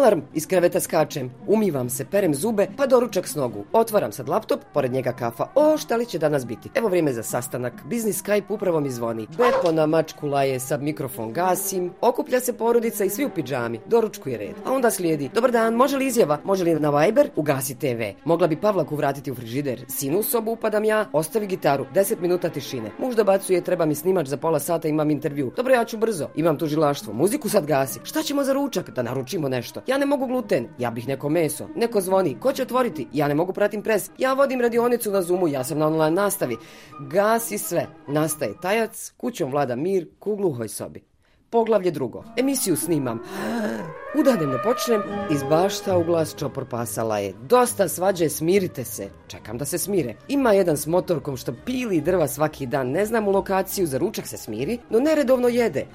Alarm, 0.04 0.22
iz 0.34 0.48
kreveta 0.48 0.80
skačem, 0.80 1.32
umivam 1.48 1.89
se, 1.89 2.06
perem 2.06 2.36
zube, 2.36 2.68
pa 2.78 2.86
doručak 2.88 3.28
s 3.28 3.36
nogu. 3.36 3.63
Otvaram 3.74 4.12
sad 4.12 4.30
laptop, 4.30 4.60
pored 4.74 4.92
njega 4.92 5.12
kafa. 5.12 5.48
O, 5.56 5.78
šta 5.78 5.96
li 5.96 6.06
će 6.06 6.20
danas 6.20 6.46
biti? 6.46 6.70
Evo 6.76 6.88
vrijeme 6.88 7.13
za 7.13 7.24
sastanak. 7.24 7.74
Biznis 7.86 8.24
Skype 8.24 8.44
upravo 8.50 8.80
mi 8.80 8.89
zvoni. 8.92 9.28
Bepo 9.38 9.72
na 9.72 9.86
mačku 9.86 10.28
laje, 10.28 10.60
sad 10.60 10.84
mikrofon 10.84 11.34
gasim. 11.34 11.92
Okuplja 12.02 12.39
se 12.39 12.54
porodica 12.58 13.06
i 13.06 13.10
svi 13.10 13.26
u 13.26 13.30
pidžami. 13.30 13.80
Doručku 13.86 14.30
je 14.30 14.38
red. 14.38 14.56
A 14.66 14.74
onda 14.74 14.92
slijedi. 14.92 15.30
Dobar 15.34 15.52
dan, 15.52 15.74
može 15.74 15.98
li 15.98 16.08
izjava? 16.08 16.39
Može 16.44 16.63
li 16.63 16.80
na 16.80 16.89
Viber? 16.89 17.30
Ugasi 17.36 17.76
TV. 17.76 18.02
Mogla 18.26 18.48
bi 18.48 18.62
Pavlaku 18.62 18.96
vratiti 18.96 19.32
u 19.32 19.36
frižider. 19.36 19.86
Sinu 19.88 20.20
u 20.20 20.24
sobu 20.24 20.52
upadam 20.52 20.84
ja, 20.84 21.06
ostavi 21.13 21.48
gitaru. 21.48 21.86
10 21.94 22.20
minuta 22.22 22.50
tišine. 22.50 22.92
Muž 23.00 23.16
dobacuje, 23.16 23.62
treba 23.62 23.86
mi 23.86 23.96
snimač 23.96 24.28
za 24.28 24.38
pola 24.38 24.60
sata, 24.60 24.88
imam 24.88 25.12
intervju. 25.12 25.52
Dobro, 25.56 25.74
ja 25.74 25.86
ću 25.86 25.98
brzo. 25.98 26.30
Imam 26.36 26.58
tužilaštvo. 26.58 27.13
Muziku 27.13 27.50
sad 27.50 27.66
gasi. 27.66 28.00
Šta 28.04 28.24
ćemo 28.24 28.44
za 28.44 28.54
ručak? 28.54 28.89
Da 28.89 29.04
naručimo 29.04 29.50
nešto. 29.50 29.82
Ja 29.88 29.93
Ja 29.94 29.98
ne 29.98 30.06
mogu 30.06 30.28
gluten, 30.28 30.68
ja 30.80 30.92
bih 30.92 31.08
neko 31.08 31.30
meso. 31.30 31.68
Neko 31.76 32.02
zvoni, 32.02 32.40
ko 32.40 32.54
će 32.54 32.64
otvoriti? 32.64 33.08
Ja 33.14 33.28
ne 33.28 33.36
mogu 33.36 33.54
pratim 33.54 33.84
pres. 33.84 34.10
Ja 34.18 34.34
vodim 34.34 34.62
radionicu 34.62 35.12
na 35.12 35.22
Zoomu, 35.22 35.48
ja 35.48 35.64
sam 35.64 35.78
na 35.78 35.88
online 35.88 36.12
nastavi. 36.12 36.58
Gasi 37.00 37.58
sve. 37.58 37.88
Nastaje 38.08 38.54
tajac, 38.62 39.12
kućom 39.18 39.52
vlada 39.52 39.76
mir, 39.76 40.08
ku 40.20 40.36
gluhoj 40.36 40.68
sobi. 40.68 41.04
Poglavlje 41.50 41.92
drugo. 41.92 42.24
Emisiju 42.38 42.76
snimam. 42.76 43.20
Udanem 44.19 44.49
ne 44.49 44.58
počnem, 44.63 45.02
iz 45.32 45.43
bašta 45.43 45.97
u 45.97 46.04
glas 46.04 46.36
čopor 46.36 46.65
pasala 46.65 47.17
je. 47.17 47.34
Dosta 47.41 47.88
svađe, 47.88 48.30
smirite 48.30 48.84
se. 48.84 49.10
Čekam 49.28 49.58
da 49.58 49.65
se 49.65 49.78
smire. 49.78 50.15
Ima 50.28 50.54
jedan 50.54 50.78
s 50.78 50.88
motorkom 50.88 51.38
što 51.38 51.54
pili 51.65 52.02
drva 52.02 52.28
svaki 52.28 52.65
dan. 52.65 52.91
Ne 52.91 53.06
znam 53.06 53.28
u 53.28 53.32
lokaciju, 53.32 53.88
za 53.88 53.97
ručak 53.97 54.28
se 54.28 54.38
smiri, 54.38 54.78
no 54.89 54.99
neredovno 54.99 55.47
jede. 55.47 55.86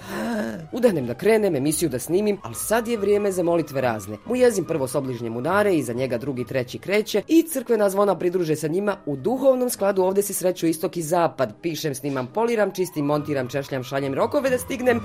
Udanem 0.73 1.07
da 1.07 1.15
krenem, 1.15 1.57
emisiju 1.57 1.89
da 1.89 1.99
snimim, 1.99 2.39
ali 2.43 2.55
sad 2.55 2.89
je 2.89 2.97
vrijeme 2.97 3.33
za 3.33 3.43
molitve 3.43 3.81
razne. 3.81 4.17
Mu 4.27 4.37
jezim 4.37 4.65
prvo 4.65 4.89
s 4.89 4.95
obližnje 4.95 5.31
udare, 5.31 5.75
iza 5.75 5.93
njega 5.93 6.19
drugi, 6.19 6.45
treći 6.45 6.79
kreće 6.79 7.23
i 7.29 7.43
crkvena 7.43 7.91
zvona 7.91 8.19
pridruže 8.19 8.57
sa 8.57 8.69
njima. 8.69 8.97
U 9.07 9.17
duhovnom 9.17 9.71
skladu 9.71 10.03
ovdje 10.03 10.23
se 10.23 10.35
sreću 10.35 10.67
istok 10.67 10.97
i 10.97 11.03
zapad. 11.03 11.55
Pišem, 11.63 11.95
snimam, 11.95 12.27
poliram, 12.27 12.71
čistim, 12.71 13.05
montiram, 13.05 13.49
češljam, 13.49 13.85
šaljem 13.85 14.15
rokove 14.15 14.51
da 14.51 14.59
stignem. 14.59 15.01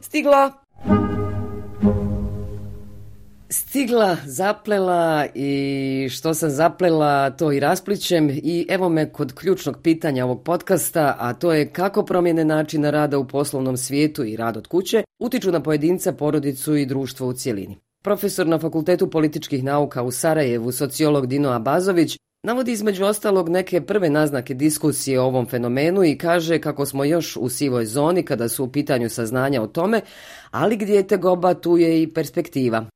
Stigla! 0.00 0.52
Stigla, 3.52 4.16
zaplela 4.24 5.26
i 5.34 6.08
što 6.10 6.34
sam 6.34 6.50
zaplela 6.50 7.30
to 7.30 7.52
i 7.52 7.60
rasplićem 7.60 8.30
i 8.30 8.66
evo 8.68 8.88
me 8.88 9.12
kod 9.12 9.32
ključnog 9.32 9.78
pitanja 9.82 10.24
ovog 10.24 10.42
podcasta, 10.42 11.16
a 11.18 11.34
to 11.34 11.52
je 11.52 11.72
kako 11.72 12.04
promjene 12.04 12.44
načina 12.44 12.90
rada 12.90 13.18
u 13.18 13.28
poslovnom 13.28 13.76
svijetu 13.76 14.24
i 14.24 14.36
rad 14.36 14.56
od 14.56 14.66
kuće 14.66 15.04
utiču 15.18 15.52
na 15.52 15.62
pojedinca, 15.62 16.12
porodicu 16.12 16.76
i 16.76 16.86
društvo 16.86 17.28
u 17.28 17.32
cjelini. 17.32 17.78
Profesor 18.02 18.46
na 18.46 18.58
Fakultetu 18.58 19.10
političkih 19.10 19.64
nauka 19.64 20.02
u 20.02 20.10
Sarajevu, 20.10 20.72
sociolog 20.72 21.26
Dino 21.26 21.50
Abazović, 21.50 22.16
Navodi 22.42 22.72
između 22.72 23.04
ostalog 23.04 23.48
neke 23.48 23.80
prve 23.80 24.10
naznake 24.10 24.54
diskusije 24.54 25.20
o 25.20 25.24
ovom 25.24 25.46
fenomenu 25.46 26.04
i 26.04 26.18
kaže 26.18 26.58
kako 26.60 26.86
smo 26.86 27.04
još 27.04 27.36
u 27.36 27.48
sivoj 27.48 27.86
zoni 27.86 28.22
kada 28.22 28.48
su 28.48 28.64
u 28.64 28.68
pitanju 28.68 29.08
saznanja 29.08 29.62
o 29.62 29.66
tome, 29.66 30.00
ali 30.50 30.76
gdje 30.76 30.94
je 30.94 31.06
tegoba 31.06 31.54
tu 31.54 31.76
je 31.76 32.02
i 32.02 32.12
perspektiva. 32.14 32.86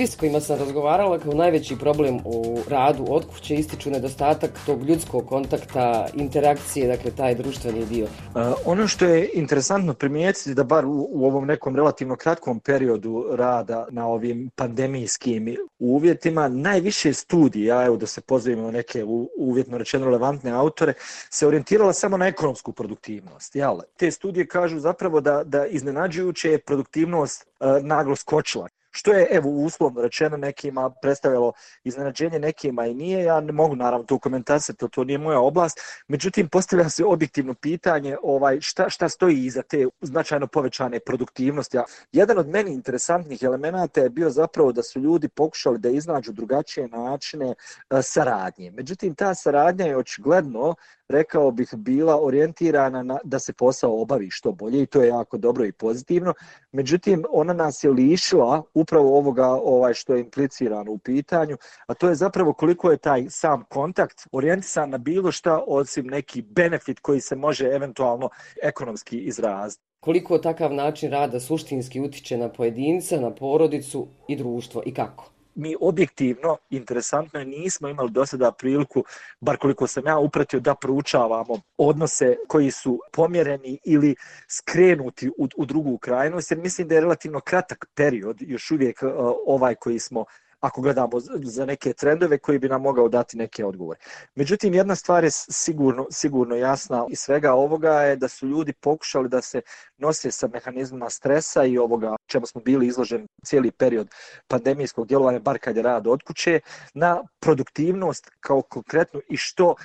Svi 0.00 0.06
s 0.06 0.16
kojima 0.16 0.40
sam 0.40 0.58
razgovarala 0.58 1.18
kao 1.18 1.32
najveći 1.32 1.76
problem 1.76 2.18
u 2.24 2.58
radu 2.68 3.06
od 3.08 3.26
kuće 3.26 3.54
ističu 3.54 3.90
nedostatak 3.90 4.50
tog 4.66 4.82
ljudskog 4.82 5.26
kontakta, 5.28 6.06
interakcije, 6.14 6.88
dakle 6.88 7.10
taj 7.10 7.34
društveni 7.34 7.86
dio. 7.86 8.04
Uh, 8.04 8.42
ono 8.64 8.88
što 8.88 9.04
je 9.04 9.30
interesantno 9.34 9.94
primijetiti 9.94 10.54
da 10.54 10.64
bar 10.64 10.86
u, 10.86 11.08
u 11.10 11.26
ovom 11.26 11.46
nekom 11.46 11.76
relativno 11.76 12.16
kratkom 12.16 12.60
periodu 12.60 13.26
rada 13.30 13.86
na 13.90 14.06
ovim 14.06 14.50
pandemijskim 14.56 15.56
uvjetima, 15.78 16.48
najviše 16.48 17.12
studija, 17.12 17.84
evo 17.84 17.96
da 17.96 18.06
se 18.06 18.20
pozivimo 18.20 18.70
neke 18.70 19.04
uvjetno 19.38 19.78
rečeno 19.78 20.04
relevantne 20.04 20.50
autore, 20.50 20.94
se 21.30 21.46
orijentirala 21.46 21.92
samo 21.92 22.16
na 22.16 22.26
ekonomsku 22.26 22.72
produktivnost. 22.72 23.56
Jel? 23.56 23.78
Te 23.96 24.10
studije 24.10 24.46
kažu 24.46 24.78
zapravo 24.78 25.20
da, 25.20 25.44
da 25.44 25.66
iznenađujuće 25.66 26.50
je 26.50 26.58
produktivnost 26.58 27.46
uh, 27.60 27.84
naglo 27.84 28.16
skočila 28.16 28.68
što 28.90 29.12
je, 29.12 29.26
evo, 29.30 29.50
uslovno 29.50 30.02
rečeno 30.02 30.36
nekima 30.36 30.90
predstavljalo 31.02 31.52
iznenađenje, 31.84 32.38
nekima 32.38 32.86
i 32.86 32.94
nije. 32.94 33.24
Ja 33.24 33.40
ne 33.40 33.52
mogu 33.52 33.76
naravno 33.76 34.06
to 34.06 34.18
komentarisati, 34.18 34.78
to, 34.78 34.88
to 34.88 35.04
nije 35.04 35.18
moja 35.18 35.40
oblast. 35.40 35.80
Međutim, 36.08 36.48
postavlja 36.48 36.88
se 36.88 37.04
objektivno 37.04 37.54
pitanje 37.54 38.16
ovaj, 38.22 38.60
šta, 38.60 38.90
šta 38.90 39.08
stoji 39.08 39.44
iza 39.44 39.62
te 39.62 39.86
značajno 40.00 40.46
povećane 40.46 41.00
produktivnosti. 41.00 41.78
Jedan 42.12 42.38
od 42.38 42.48
meni 42.48 42.72
interesantnih 42.72 43.42
elemenata 43.42 44.00
je 44.00 44.10
bio 44.10 44.30
zapravo 44.30 44.72
da 44.72 44.82
su 44.82 45.00
ljudi 45.00 45.28
pokušali 45.28 45.78
da 45.78 45.88
iznađu 45.88 46.32
drugačije 46.32 46.88
načine 46.88 47.54
e, 47.90 48.02
saradnje. 48.02 48.70
Međutim, 48.70 49.14
ta 49.14 49.34
saradnja 49.34 49.86
je 49.86 49.96
očigledno 49.96 50.74
rekao 51.10 51.50
bih, 51.50 51.68
bila 51.74 52.20
orijentirana 52.22 53.02
na, 53.02 53.18
da 53.24 53.38
se 53.38 53.52
posao 53.52 54.02
obavi 54.02 54.30
što 54.30 54.52
bolje 54.52 54.82
i 54.82 54.86
to 54.86 55.02
je 55.02 55.08
jako 55.08 55.38
dobro 55.38 55.64
i 55.64 55.72
pozitivno. 55.72 56.34
Međutim, 56.72 57.24
ona 57.30 57.52
nas 57.52 57.84
je 57.84 57.90
lišila 57.90 58.62
upravo 58.74 59.18
ovoga 59.18 59.46
ovaj 59.48 59.94
što 59.94 60.14
je 60.14 60.20
implicirano 60.20 60.92
u 60.92 60.98
pitanju, 60.98 61.56
a 61.86 61.94
to 61.94 62.08
je 62.08 62.14
zapravo 62.14 62.52
koliko 62.52 62.90
je 62.90 62.96
taj 62.96 63.26
sam 63.30 63.64
kontakt 63.68 64.26
orijentisan 64.32 64.90
na 64.90 64.98
bilo 64.98 65.32
šta 65.32 65.64
osim 65.66 66.06
neki 66.06 66.42
benefit 66.42 67.00
koji 67.00 67.20
se 67.20 67.36
može 67.36 67.66
eventualno 67.66 68.28
ekonomski 68.62 69.18
izraziti. 69.18 69.84
Koliko 70.00 70.38
takav 70.38 70.74
način 70.74 71.10
rada 71.10 71.40
suštinski 71.40 72.00
utiče 72.00 72.36
na 72.36 72.48
pojedinca, 72.48 73.20
na 73.20 73.34
porodicu 73.34 74.08
i 74.28 74.36
društvo 74.36 74.82
i 74.86 74.94
kako? 74.94 75.39
Mi 75.54 75.76
objektivno, 75.80 76.56
interesantno 76.70 77.40
je, 77.40 77.46
nismo 77.46 77.88
imali 77.88 78.10
do 78.10 78.26
sada 78.26 78.52
priliku, 78.52 79.04
bar 79.40 79.56
koliko 79.56 79.86
sam 79.86 80.06
ja 80.06 80.18
upratio, 80.18 80.60
da 80.60 80.74
proučavamo 80.74 81.60
odnose 81.78 82.36
koji 82.48 82.70
su 82.70 83.00
pomjereni 83.12 83.78
ili 83.84 84.14
skrenuti 84.48 85.28
u, 85.28 85.48
u 85.56 85.64
drugu 85.64 85.98
krajnost, 85.98 86.50
jer 86.50 86.60
mislim 86.60 86.88
da 86.88 86.94
je 86.94 87.00
relativno 87.00 87.40
kratak 87.40 87.86
period, 87.94 88.36
još 88.40 88.70
uvijek 88.70 89.02
eh, 89.02 89.06
ovaj 89.46 89.74
koji 89.74 89.98
smo 89.98 90.24
ako 90.60 90.80
gledamo 90.80 91.20
za 91.44 91.66
neke 91.66 91.92
trendove 91.92 92.38
koji 92.38 92.58
bi 92.58 92.68
nam 92.68 92.82
mogao 92.82 93.08
dati 93.08 93.36
neke 93.36 93.64
odgovore. 93.64 93.98
Međutim, 94.34 94.74
jedna 94.74 94.94
stvar 94.94 95.24
je 95.24 95.30
sigurno, 95.30 96.06
sigurno 96.10 96.56
jasna 96.56 97.06
iz 97.10 97.18
svega 97.18 97.52
ovoga 97.52 97.92
je 97.92 98.16
da 98.16 98.28
su 98.28 98.46
ljudi 98.46 98.72
pokušali 98.72 99.28
da 99.28 99.42
se 99.42 99.60
nose 99.98 100.30
sa 100.30 100.48
mehanizmima 100.48 101.10
stresa 101.10 101.64
i 101.64 101.78
ovoga 101.78 102.16
čemu 102.26 102.46
smo 102.46 102.60
bili 102.60 102.86
izloženi 102.86 103.26
cijeli 103.44 103.70
period 103.70 104.08
pandemijskog 104.48 105.06
djelovanja, 105.06 105.38
bar 105.38 105.58
kad 105.58 105.76
je 105.76 105.82
rad 105.82 106.06
od 106.06 106.22
kuće, 106.22 106.60
na 106.94 107.22
produktivnost 107.40 108.30
kao 108.40 108.62
konkretnu 108.62 109.20
i 109.28 109.36
što 109.36 109.66
uh, 109.68 109.76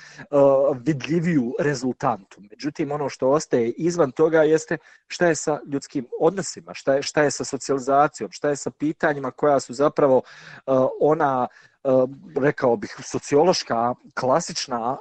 vidljiviju 0.84 1.54
rezultantu. 1.58 2.40
Međutim, 2.50 2.92
ono 2.92 3.08
što 3.08 3.30
ostaje 3.30 3.70
izvan 3.70 4.10
toga 4.10 4.42
jeste 4.42 4.78
šta 5.06 5.26
je 5.26 5.34
sa 5.34 5.60
ljudskim 5.72 6.06
odnosima, 6.20 6.74
šta 6.74 6.94
je, 6.94 7.02
šta 7.02 7.22
je 7.22 7.30
sa 7.30 7.44
socijalizacijom, 7.44 8.30
šta 8.32 8.48
je 8.48 8.56
sa 8.56 8.70
pitanjima 8.70 9.30
koja 9.30 9.60
su 9.60 9.74
zapravo 9.74 10.22
ona 11.00 11.48
Eh, 11.86 12.06
rekao 12.40 12.76
bih 12.76 12.96
sociološka 13.02 13.94
klasična 14.14 14.96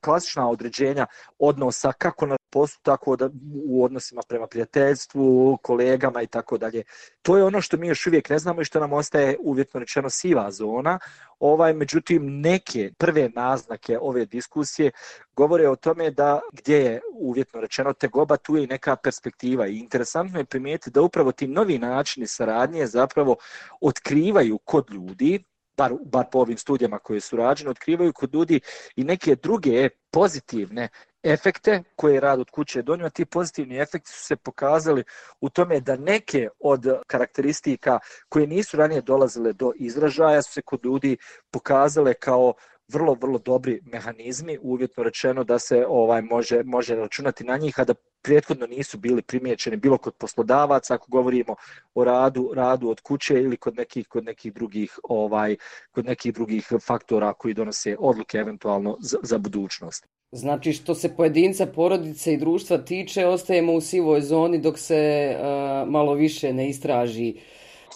klasična 0.00 0.50
određenja 0.50 1.06
odnosa 1.38 1.92
kako 1.92 2.26
na 2.26 2.36
poslu 2.50 2.80
tako 2.82 3.16
da 3.16 3.30
u 3.66 3.84
odnosima 3.84 4.22
prema 4.28 4.46
prijateljstvu, 4.46 5.58
kolegama 5.62 6.22
i 6.22 6.26
tako 6.26 6.58
dalje. 6.58 6.82
To 7.22 7.36
je 7.36 7.44
ono 7.44 7.60
što 7.60 7.76
mi 7.76 7.88
još 7.88 8.06
uvijek 8.06 8.28
ne 8.28 8.38
znamo 8.38 8.60
i 8.60 8.64
što 8.64 8.80
nam 8.80 8.92
ostaje 8.92 9.36
uvjetno 9.40 9.80
rečeno 9.80 10.10
siva 10.10 10.50
zona. 10.50 10.98
Ovaj 11.38 11.72
međutim 11.72 12.40
neke 12.40 12.92
prve 12.98 13.28
naznake 13.34 13.98
ove 14.00 14.26
diskusije 14.26 14.90
govore 15.36 15.68
o 15.68 15.76
tome 15.76 16.10
da 16.10 16.40
gdje 16.52 16.76
je 16.76 17.00
uvjetno 17.14 17.60
rečeno 17.60 17.92
tegoba 17.92 18.36
tu 18.36 18.56
je 18.56 18.66
neka 18.66 18.96
perspektiva 18.96 19.66
i 19.66 19.78
interesantno 19.78 20.38
je 20.38 20.44
primijetiti 20.44 20.90
da 20.90 21.02
upravo 21.02 21.32
ti 21.32 21.46
novi 21.46 21.78
načini 21.78 22.26
saradnje 22.26 22.86
zapravo 22.86 23.36
otkrivaju 23.80 24.58
kod 24.58 24.90
ljudi 24.90 25.44
bar, 25.80 25.92
bar 26.04 26.26
po 26.32 26.38
ovim 26.38 26.58
studijama 26.58 26.98
koje 26.98 27.20
su 27.20 27.36
rađene, 27.36 27.70
otkrivaju 27.70 28.12
kod 28.12 28.34
ljudi 28.34 28.60
i 28.96 29.04
neke 29.04 29.34
druge 29.34 29.88
pozitivne 30.10 30.88
efekte 31.22 31.82
koje 31.96 32.20
rad 32.20 32.40
od 32.40 32.50
kuće 32.50 32.82
donio. 32.82 33.10
Ti 33.10 33.24
pozitivni 33.24 33.78
efekti 33.78 34.10
su 34.10 34.24
se 34.24 34.36
pokazali 34.36 35.04
u 35.40 35.50
tome 35.50 35.80
da 35.80 35.96
neke 35.96 36.48
od 36.58 36.86
karakteristika 37.06 37.98
koje 38.28 38.46
nisu 38.46 38.76
ranije 38.76 39.00
dolazile 39.00 39.52
do 39.52 39.72
izražaja 39.76 40.42
su 40.42 40.52
se 40.52 40.62
kod 40.62 40.84
ljudi 40.84 41.16
pokazale 41.50 42.14
kao 42.14 42.54
vrlo, 42.88 43.14
vrlo 43.14 43.38
dobri 43.38 43.80
mehanizmi, 43.84 44.58
uvjetno 44.62 45.02
rečeno 45.02 45.44
da 45.44 45.58
se 45.58 45.84
ovaj 45.88 46.22
može, 46.22 46.62
može 46.64 46.94
računati 46.94 47.44
na 47.44 47.56
njih, 47.56 47.80
a 47.80 47.84
da 47.84 47.94
prethodno 48.22 48.66
nisu 48.66 48.98
bili 48.98 49.22
primjećeni 49.22 49.76
bilo 49.76 49.98
kod 49.98 50.14
poslodavaca 50.14 50.94
ako 50.94 51.06
govorimo 51.08 51.54
o 51.94 52.04
radu 52.04 52.52
radu 52.54 52.88
od 52.88 53.00
kuće 53.00 53.34
ili 53.34 53.56
kod 53.56 53.76
nekih 53.76 54.08
kod 54.08 54.24
nekih 54.24 54.52
drugih 54.52 54.98
ovaj 55.04 55.56
kod 55.90 56.04
nekih 56.04 56.34
drugih 56.34 56.68
faktora 56.86 57.32
koji 57.32 57.54
donose 57.54 57.96
odluke 57.98 58.38
eventualno 58.38 58.96
za, 59.00 59.18
za 59.22 59.38
budućnost. 59.38 60.06
Znači 60.32 60.72
što 60.72 60.94
se 60.94 61.16
pojedinca, 61.16 61.66
porodice 61.66 62.32
i 62.32 62.36
društva 62.36 62.78
tiče, 62.78 63.26
ostajemo 63.26 63.72
u 63.72 63.80
sivoj 63.80 64.20
zoni 64.20 64.58
dok 64.58 64.78
se 64.78 65.36
uh, 65.36 65.88
malo 65.88 66.14
više 66.14 66.52
ne 66.52 66.68
istraži 66.68 67.40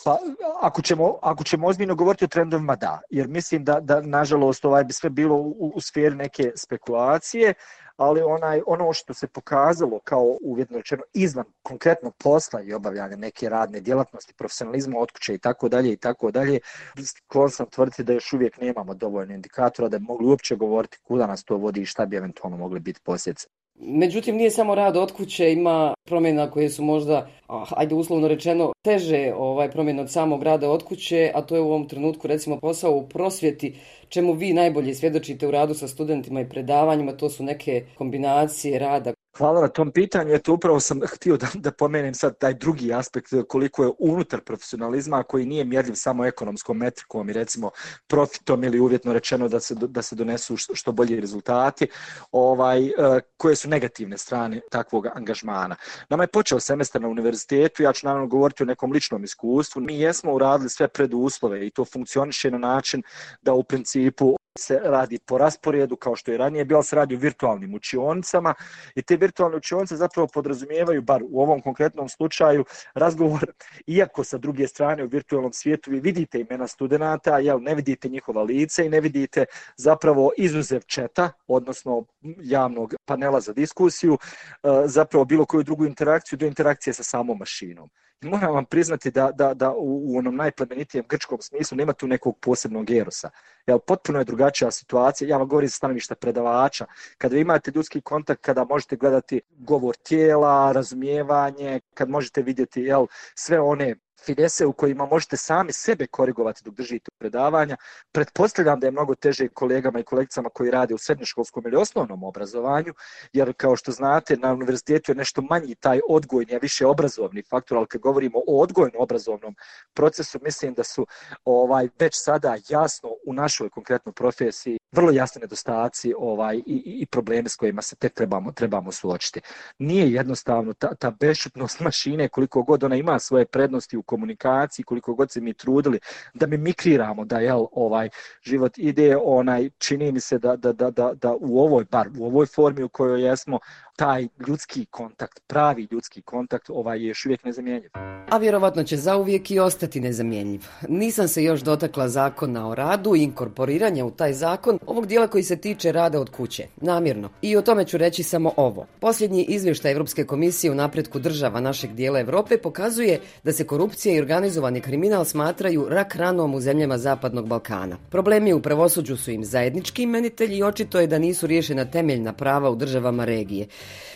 Pa, 0.05 0.19
ako 0.61 0.83
ćemo, 0.83 1.19
ako 1.23 1.45
ćemo 1.45 1.67
ozbiljno 1.67 1.95
govoriti 1.95 2.25
o 2.25 2.29
trendovima, 2.29 2.77
da. 2.77 3.01
Jer 3.11 3.29
mislim 3.29 3.65
da, 3.65 3.81
da 3.81 4.01
nažalost, 4.01 4.65
ovaj 4.65 4.85
bi 4.85 4.93
sve 4.93 5.11
bilo 5.11 5.37
u, 5.37 5.73
u 5.75 5.81
sferi 5.81 6.17
neke 6.17 6.53
spekulacije, 6.57 7.55
ali 7.97 8.23
onaj 8.23 8.61
ono 8.67 8.93
što 8.93 9.15
se 9.15 9.27
pokazalo 9.27 9.99
kao 10.05 10.37
uvjetno 10.43 10.77
rečeno 10.77 11.03
izvan 11.13 11.45
konkretnog 11.63 12.15
posla 12.17 12.63
i 12.63 12.73
obavljanja 12.73 13.17
neke 13.17 13.49
radne 13.49 13.81
djelatnosti, 13.81 14.35
profesionalizma 14.35 14.99
od 14.99 15.11
kuće 15.11 15.35
i 15.35 15.39
tako 15.39 15.69
dalje 15.69 15.93
i 15.93 15.97
tako 15.97 16.31
dalje, 16.31 16.59
sklon 17.05 17.51
sam 17.51 17.67
tvrditi 17.67 18.05
da 18.05 18.13
još 18.13 18.33
uvijek 18.33 18.61
nemamo 18.61 18.95
dovoljno 18.95 19.35
indikatora 19.35 19.89
da 19.89 19.99
bi 19.99 20.05
mogli 20.05 20.27
uopće 20.27 20.57
govoriti 20.57 20.99
kuda 21.03 21.27
nas 21.27 21.45
to 21.45 21.57
vodi 21.57 21.81
i 21.81 21.87
šta 21.87 22.07
bi 22.07 22.17
eventualno 22.17 22.57
mogli 22.57 22.81
biti 22.81 23.01
posljedice. 23.05 23.47
Međutim, 23.75 24.37
nije 24.37 24.51
samo 24.51 24.75
rad 24.75 24.97
od 24.97 25.13
kuće, 25.13 25.53
ima 25.53 25.95
promjena 26.09 26.51
koje 26.51 26.71
su 26.71 26.83
možda, 26.83 27.29
ajde 27.77 27.95
uslovno 27.95 28.29
rečeno, 28.29 28.73
teže 28.83 29.33
ovaj 29.37 29.71
promjena 29.71 30.03
od 30.03 30.11
samog 30.11 30.43
rada 30.43 30.71
od 30.71 30.83
kuće, 30.85 31.31
a 31.35 31.43
to 31.43 31.55
je 31.55 31.61
u 31.61 31.67
ovom 31.67 31.89
trenutku 31.89 32.29
recimo 32.29 32.61
posao 32.61 32.93
u 32.93 33.09
prosvjeti, 33.09 33.77
čemu 34.09 34.33
vi 34.33 34.53
najbolje 34.53 34.95
svjedočite 34.95 35.49
u 35.49 35.51
radu 35.51 35.75
sa 35.75 35.89
studentima 35.89 36.41
i 36.41 36.49
predavanjima, 36.49 37.13
to 37.13 37.31
su 37.31 37.45
neke 37.45 37.85
kombinacije 37.95 38.79
rada 38.79 39.13
Hvala 39.37 39.61
na 39.61 39.69
tom 39.69 39.91
pitanju. 39.91 40.35
Eto, 40.35 40.53
upravo 40.53 40.81
sam 40.81 41.01
htio 41.15 41.37
da, 41.37 41.47
da 41.55 41.73
pomenem 41.73 42.15
sad 42.15 42.39
taj 42.39 42.55
drugi 42.55 42.93
aspekt 42.93 43.29
koliko 43.49 43.85
je 43.85 43.91
unutar 43.99 44.41
profesionalizma 44.41 45.23
koji 45.23 45.47
nije 45.47 45.65
mjerljiv 45.65 45.95
samo 45.95 46.25
ekonomskom 46.25 46.79
metrikom 46.79 47.31
i 47.31 47.33
recimo 47.33 47.71
profitom 48.07 48.65
ili 48.65 48.81
uvjetno 48.81 49.13
rečeno 49.13 49.49
da 49.49 49.61
se, 49.61 49.75
da 49.75 50.03
se 50.03 50.15
donesu 50.15 50.57
što 50.57 50.93
bolji 50.93 51.21
rezultati, 51.21 51.87
ovaj, 52.33 52.87
eh, 52.87 52.93
koje 53.37 53.57
su 53.57 53.69
negativne 53.69 54.19
strane 54.19 54.61
takvog 54.71 55.07
angažmana. 55.15 55.77
Nama 56.09 56.23
je 56.23 56.29
počeo 56.29 56.61
semestar 56.61 57.03
na 57.03 57.09
univerzitetu, 57.09 57.83
ja 57.83 57.93
ću 57.93 58.07
naravno 58.07 58.27
govoriti 58.27 58.63
o 58.63 58.67
nekom 58.67 58.93
ličnom 58.93 59.25
iskustvu. 59.25 59.83
Mi 59.83 60.01
jesmo 60.01 60.33
uradili 60.33 60.71
sve 60.71 60.89
preduslove 60.89 61.67
i 61.67 61.71
to 61.71 61.85
funkcioniše 61.85 62.51
na 62.51 62.59
način 62.59 63.03
da 63.43 63.53
u 63.53 63.63
principu 63.63 64.37
se 64.59 64.81
radi 64.85 65.19
po 65.19 65.39
rasporedu 65.39 65.97
kao 65.97 66.17
što 66.17 66.33
je 66.33 66.39
ranije 66.39 66.65
bilo 66.65 66.83
se 66.83 66.97
radi 66.97 67.15
u 67.15 67.19
virtualnim 67.19 67.75
učionicama 67.75 68.55
i 68.95 69.03
te 69.03 69.17
virtualne 69.17 69.57
učionice 69.57 69.97
zapravo 69.97 70.29
podrazumijevaju 70.35 71.03
bar 71.03 71.23
u 71.23 71.43
ovom 71.43 71.61
konkretnom 71.61 72.09
slučaju 72.09 72.65
razgovor 72.95 73.53
iako 73.87 74.25
sa 74.25 74.39
druge 74.39 74.67
strane 74.67 75.05
u 75.05 75.09
virtualnom 75.09 75.53
svijetu 75.53 75.91
vi 75.91 76.01
vidite 76.01 76.41
imena 76.41 76.67
studenta 76.67 77.39
jel 77.39 77.63
ne 77.63 77.75
vidite 77.75 78.09
njihova 78.09 78.43
lice 78.43 78.87
i 78.87 78.89
ne 78.89 79.01
vidite 79.01 79.45
zapravo 79.77 80.31
izuzev 80.37 80.81
četa 80.87 81.31
odnosno 81.47 82.05
javnog 82.43 82.95
panela 83.05 83.41
za 83.41 83.53
diskusiju 83.53 84.19
e, 84.19 84.69
zapravo 84.87 85.25
bilo 85.25 85.45
koju 85.45 85.63
drugu 85.63 85.87
interakciju 85.87 86.39
do 86.39 86.47
interakcije 86.47 86.95
sa 86.95 87.03
samom 87.03 87.39
mašinom 87.39 87.91
moram 88.25 88.55
vam 88.55 88.65
priznati 88.65 89.11
da, 89.11 89.31
da, 89.31 89.55
da 89.55 89.71
u, 89.71 90.13
u 90.13 90.19
onom 90.19 90.37
najplemenitijem 90.37 91.05
grčkom 91.09 91.41
smislu 91.41 91.77
nema 91.77 91.93
tu 91.93 92.07
nekog 92.07 92.39
posebnog 92.39 92.91
erosa. 92.91 93.31
Jel, 93.67 93.79
potpuno 93.79 94.19
je 94.19 94.25
drugačija 94.25 94.71
situacija. 94.71 95.29
Ja 95.29 95.37
vam 95.37 95.49
govorim 95.49 95.69
sa 95.69 95.77
stanovišta 95.77 96.15
predavača. 96.15 96.87
Kada 97.19 97.35
vi 97.35 97.41
imate 97.41 97.73
ljudski 97.75 98.01
kontakt, 98.01 98.41
kada 98.41 98.65
možete 98.65 98.97
gledati 98.97 99.41
govor 99.51 99.97
tijela, 99.97 100.73
razumijevanje, 100.73 101.81
kad 101.95 102.09
možete 102.09 102.43
vidjeti 102.43 102.83
jel, 102.83 103.07
sve 103.35 103.61
one 103.61 103.95
finese 104.27 104.67
u 104.67 104.73
kojima 104.73 105.07
možete 105.07 105.37
sami 105.37 105.73
sebe 105.73 106.07
korigovati 106.07 106.63
dok 106.65 106.75
držite 106.75 107.11
predavanja. 107.19 107.77
Pretpostavljam 108.13 108.81
da 108.81 108.87
je 108.87 108.91
mnogo 108.91 109.15
teže 109.15 109.49
kolegama 109.49 110.01
i 110.01 110.05
kolegicama 110.05 110.49
koji 110.49 110.71
rade 110.71 110.95
u 110.95 110.99
srednjoškolskom 110.99 111.67
ili 111.67 111.77
osnovnom 111.77 112.25
obrazovanju, 112.25 112.95
jer 113.33 113.53
kao 113.57 113.77
što 113.77 113.93
znate, 113.93 114.37
na 114.37 114.53
univerzitetu 114.53 115.13
je 115.13 115.17
nešto 115.17 115.43
manji 115.43 115.75
taj 115.75 116.01
odgojni, 116.09 116.55
a 116.55 116.59
više 116.59 116.87
obrazovni 116.87 117.43
faktor, 117.51 117.79
ali 117.79 117.87
kad 117.87 118.01
govorimo 118.01 118.39
o 118.47 118.63
odgojno-obrazovnom 118.63 119.55
procesu, 119.95 120.39
mislim 120.43 120.75
da 120.75 120.85
su 120.85 121.07
ovaj 121.45 121.89
već 121.99 122.13
sada 122.15 122.57
jasno 122.69 123.09
u 123.27 123.33
našoj 123.33 123.71
konkretnoj 123.71 124.13
profesiji 124.13 124.79
vrlo 124.95 125.11
jasne 125.11 125.41
nedostaci 125.41 126.15
ovaj, 126.19 126.57
i, 126.57 126.83
i 127.03 127.07
probleme 127.07 127.49
s 127.49 127.57
kojima 127.57 127.83
se 127.83 127.97
tek 127.97 128.15
trebamo, 128.15 128.53
trebamo 128.53 128.93
suočiti. 128.93 129.41
Nije 129.79 130.13
jednostavno 130.13 130.73
ta, 130.73 130.95
ta 130.95 131.11
bešutnost 131.11 131.81
mašine, 131.87 132.29
koliko 132.29 132.63
god 132.63 132.85
ona 132.85 132.97
ima 132.97 133.19
svoje 133.19 133.47
prednosti 133.47 133.97
u 133.97 134.03
komunikaciji, 134.15 134.85
koliko 134.85 135.15
god 135.15 135.31
se 135.31 135.41
mi 135.41 135.55
trudili 135.55 135.99
da 136.35 136.47
mi 136.47 136.57
mikriramo 136.57 137.25
da 137.25 137.39
jel 137.39 137.67
ovaj 137.73 138.09
život 138.43 138.79
ide, 138.79 139.17
onaj 139.17 139.71
čini 139.79 140.13
mi 140.13 140.21
se 140.21 140.39
da, 140.39 140.57
da, 140.57 140.73
da, 140.73 140.91
da, 140.91 141.13
da 141.15 141.35
u 141.41 141.61
ovoj 141.61 141.85
bar 141.91 142.09
u 142.19 142.27
ovoj 142.27 142.47
formi 142.47 142.83
u 142.83 142.89
kojoj 142.89 143.23
jesmo 143.23 143.59
taj 143.97 144.29
ljudski 144.47 144.87
kontakt, 144.91 145.41
pravi 145.47 145.89
ljudski 145.91 146.23
kontakt, 146.23 146.71
ovaj 146.71 146.99
je 146.99 147.09
još 147.09 147.27
uvijek 147.27 147.45
nezamjenjiv. 147.45 147.91
A 148.31 148.39
vjerovatno 148.39 148.83
će 148.85 148.97
zauvijek 148.97 149.51
i 149.51 149.59
ostati 149.59 150.01
nezamjenjiv. 150.01 150.67
Nisam 150.89 151.29
se 151.29 151.45
još 151.45 151.61
dotakla 151.61 152.09
zakona 152.09 152.69
o 152.69 152.75
radu 152.75 153.15
i 153.17 153.23
inkorporiranja 153.23 154.05
u 154.05 154.11
taj 154.11 154.33
zakon 154.33 154.79
ovog 154.87 155.07
dijela 155.07 155.27
koji 155.27 155.43
se 155.43 155.57
tiče 155.57 155.93
rada 155.93 156.21
od 156.21 156.31
kuće, 156.31 156.67
namjerno. 156.77 157.29
I 157.43 157.57
o 157.57 157.63
tome 157.63 157.85
ću 157.85 157.99
reći 157.99 158.23
samo 158.23 158.53
ovo. 158.57 158.87
Posljednji 159.01 159.45
izvještaj 159.45 159.93
Evropske 159.93 160.25
komisije 160.25 160.71
u 160.71 160.75
napretku 160.75 161.19
država 161.19 161.61
našeg 161.61 161.93
dijela 161.93 162.21
Evrope 162.21 162.59
pokazuje 162.59 163.21
da 163.45 163.53
se 163.53 163.67
korupcija 163.67 164.04
i 164.13 164.19
organizovani 164.19 164.81
kriminal 164.81 165.25
smatraju 165.25 165.87
rak 165.89 166.17
ranom 166.17 166.55
u 166.55 166.61
zemljama 166.61 166.99
Zapadnog 166.99 167.49
Balkana. 167.49 167.97
Problemi 168.11 168.53
u 168.53 168.63
pravosuđu 168.63 169.17
su 169.17 169.31
im 169.31 169.45
zajednički 169.45 170.03
imenitelji 170.03 170.57
i 170.57 170.63
očito 170.63 171.01
je 171.01 171.07
da 171.07 171.19
nisu 171.19 171.47
riješena 171.47 171.85
temeljna 171.85 172.33
prava 172.33 172.71
u 172.71 172.77
državama 172.77 173.25
regije. 173.25 173.67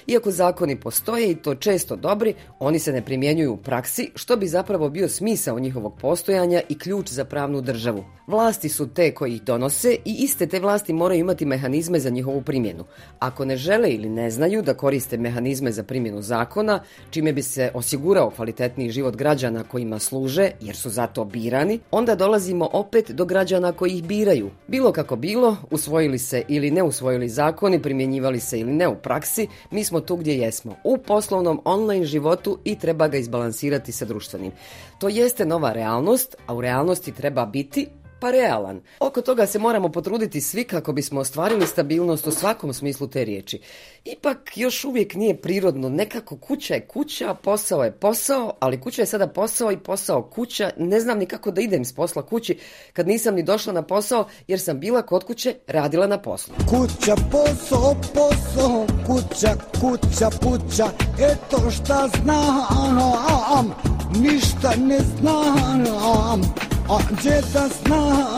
Iako 0.07 0.31
zakoni 0.31 0.81
postoje 0.81 1.31
i 1.31 1.35
to 1.35 1.55
često 1.55 1.97
dobri, 1.97 2.35
oni 2.59 2.79
se 2.79 2.93
ne 2.93 3.05
primjenjuju 3.05 3.53
u 3.53 3.57
praksi, 3.57 4.11
što 4.15 4.37
bi 4.37 4.47
zapravo 4.47 4.89
bio 4.89 5.09
smisao 5.09 5.59
njihovog 5.59 5.99
postojanja 6.01 6.61
i 6.69 6.79
ključ 6.79 7.09
za 7.09 7.25
pravnu 7.25 7.61
državu. 7.61 8.05
Vlasti 8.27 8.69
su 8.69 8.89
te 8.95 9.15
koji 9.15 9.35
ih 9.35 9.43
donose 9.43 9.97
i 10.05 10.17
iste 10.19 10.47
te 10.47 10.61
vlasti 10.61 10.93
moraju 10.93 11.21
imati 11.21 11.47
mehanizme 11.47 12.01
za 12.01 12.11
njihovu 12.11 12.43
primjenu. 12.43 12.85
Ako 13.19 13.45
ne 13.45 13.57
žele 13.57 13.91
ili 13.91 14.09
ne 14.09 14.31
znaju 14.31 14.63
da 14.63 14.75
koriste 14.75 15.17
mehanizme 15.17 15.73
za 15.73 15.83
primjenu 15.83 16.23
zakona, 16.23 16.83
čime 17.11 17.33
bi 17.33 17.43
se 17.43 17.71
osigurao 17.75 18.31
kvalitetniji 18.31 18.91
život 18.91 19.17
građana 19.17 19.65
kojima 19.71 19.99
služe, 19.99 20.51
jer 20.61 20.77
su 20.77 20.91
zato 20.91 21.25
birani, 21.25 21.81
onda 21.91 22.15
dolazimo 22.15 22.69
opet 22.73 23.11
do 23.11 23.25
građana 23.25 23.73
koji 23.73 23.93
ih 23.93 24.05
biraju. 24.05 24.51
Bilo 24.67 24.93
kako 24.93 25.17
bilo, 25.17 25.57
usvojili 25.71 26.19
se 26.19 26.43
ili 26.49 26.71
ne 26.71 26.83
usvojili 26.83 27.29
zakoni, 27.29 27.83
primjenjivali 27.83 28.41
se 28.41 28.61
ili 28.61 28.73
ne 28.73 28.89
u 28.89 28.95
praksi, 28.95 29.47
mi 29.71 29.85
smo 29.85 30.01
tu 30.01 30.17
gdje 30.17 30.39
jesmo, 30.39 30.77
u 30.85 30.99
poslovnom 30.99 31.61
online 31.65 32.05
životu 32.05 32.59
i 32.65 32.79
treba 32.79 33.09
ga 33.09 33.17
izbalansirati 33.19 33.93
sa 33.93 34.05
društvenim. 34.05 34.53
To 34.99 35.09
jeste 35.09 35.47
nova 35.47 35.73
realnost, 35.73 36.37
a 36.47 36.55
u 36.55 36.61
realnosti 36.61 37.13
treba 37.13 37.47
biti 37.47 37.87
pa 38.21 38.31
realan. 38.31 38.81
Oko 39.01 39.23
toga 39.23 39.47
se 39.47 39.59
moramo 39.59 39.89
potruditi 39.89 40.41
svi 40.41 40.65
kako 40.65 40.93
bismo 40.93 41.21
ostvarili 41.21 41.67
stabilnost 41.67 42.27
u 42.27 42.31
svakom 42.31 42.73
smislu 42.73 43.07
te 43.07 43.25
riječi. 43.25 43.61
Ipak 44.05 44.53
još 44.57 44.85
uvijek 44.85 45.15
nije 45.15 45.37
prirodno, 45.37 45.89
nekako 45.89 46.37
kuća 46.37 46.75
je 46.75 46.87
kuća, 46.87 47.35
posao 47.35 47.85
je 47.85 47.93
posao, 47.93 48.53
ali 48.61 48.81
kuća 48.81 49.03
je 49.03 49.07
sada 49.07 49.27
posao 49.27 49.73
i 49.73 49.79
posao 49.79 50.23
kuća. 50.23 50.71
Ne 50.77 51.01
znam 51.01 51.19
ni 51.19 51.27
kako 51.27 51.51
da 51.51 51.61
idem 51.61 51.85
s 51.85 51.93
posla 51.93 52.23
kući 52.23 52.59
kad 52.93 53.07
nisam 53.07 53.35
ni 53.35 53.43
došla 53.43 53.73
na 53.73 53.83
posao 53.83 54.27
jer 54.49 54.61
sam 54.61 54.81
bila 54.81 55.03
kod 55.03 55.25
kuće, 55.25 55.55
radila 55.67 56.07
na 56.07 56.19
poslu. 56.19 56.55
Kuća, 56.71 57.15
posao, 57.31 57.95
posao, 58.15 58.87
kuća, 59.07 59.55
kuća, 59.81 60.31
puća, 60.41 60.87
eto 61.19 61.71
šta 61.71 62.09
znam, 62.23 63.75
ništa 64.21 64.73
ne 64.77 64.99
znam 64.99 66.78
a 66.91 66.99
gdje 67.11 67.31
da 67.31 67.69
zna 67.69 68.29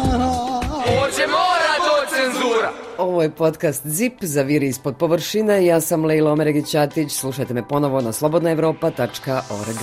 Oće 0.81 1.27
mora 1.27 1.75
to 1.79 2.15
cenzura. 2.15 2.73
Ovo 2.99 3.23
je 3.23 3.31
podcast 3.31 3.87
ZIP 3.87 4.25
za 4.25 4.43
viri 4.43 4.69
ispod 4.69 4.97
površine. 4.97 5.67
Ja 5.67 5.81
sam 5.81 6.05
Lejla 6.05 6.33
Omeregić-Atić. 6.33 7.09
Slušajte 7.09 7.55
me 7.55 7.69
ponovo 7.69 8.01
na 8.01 8.13
slobodnaevropa.org 8.13 9.79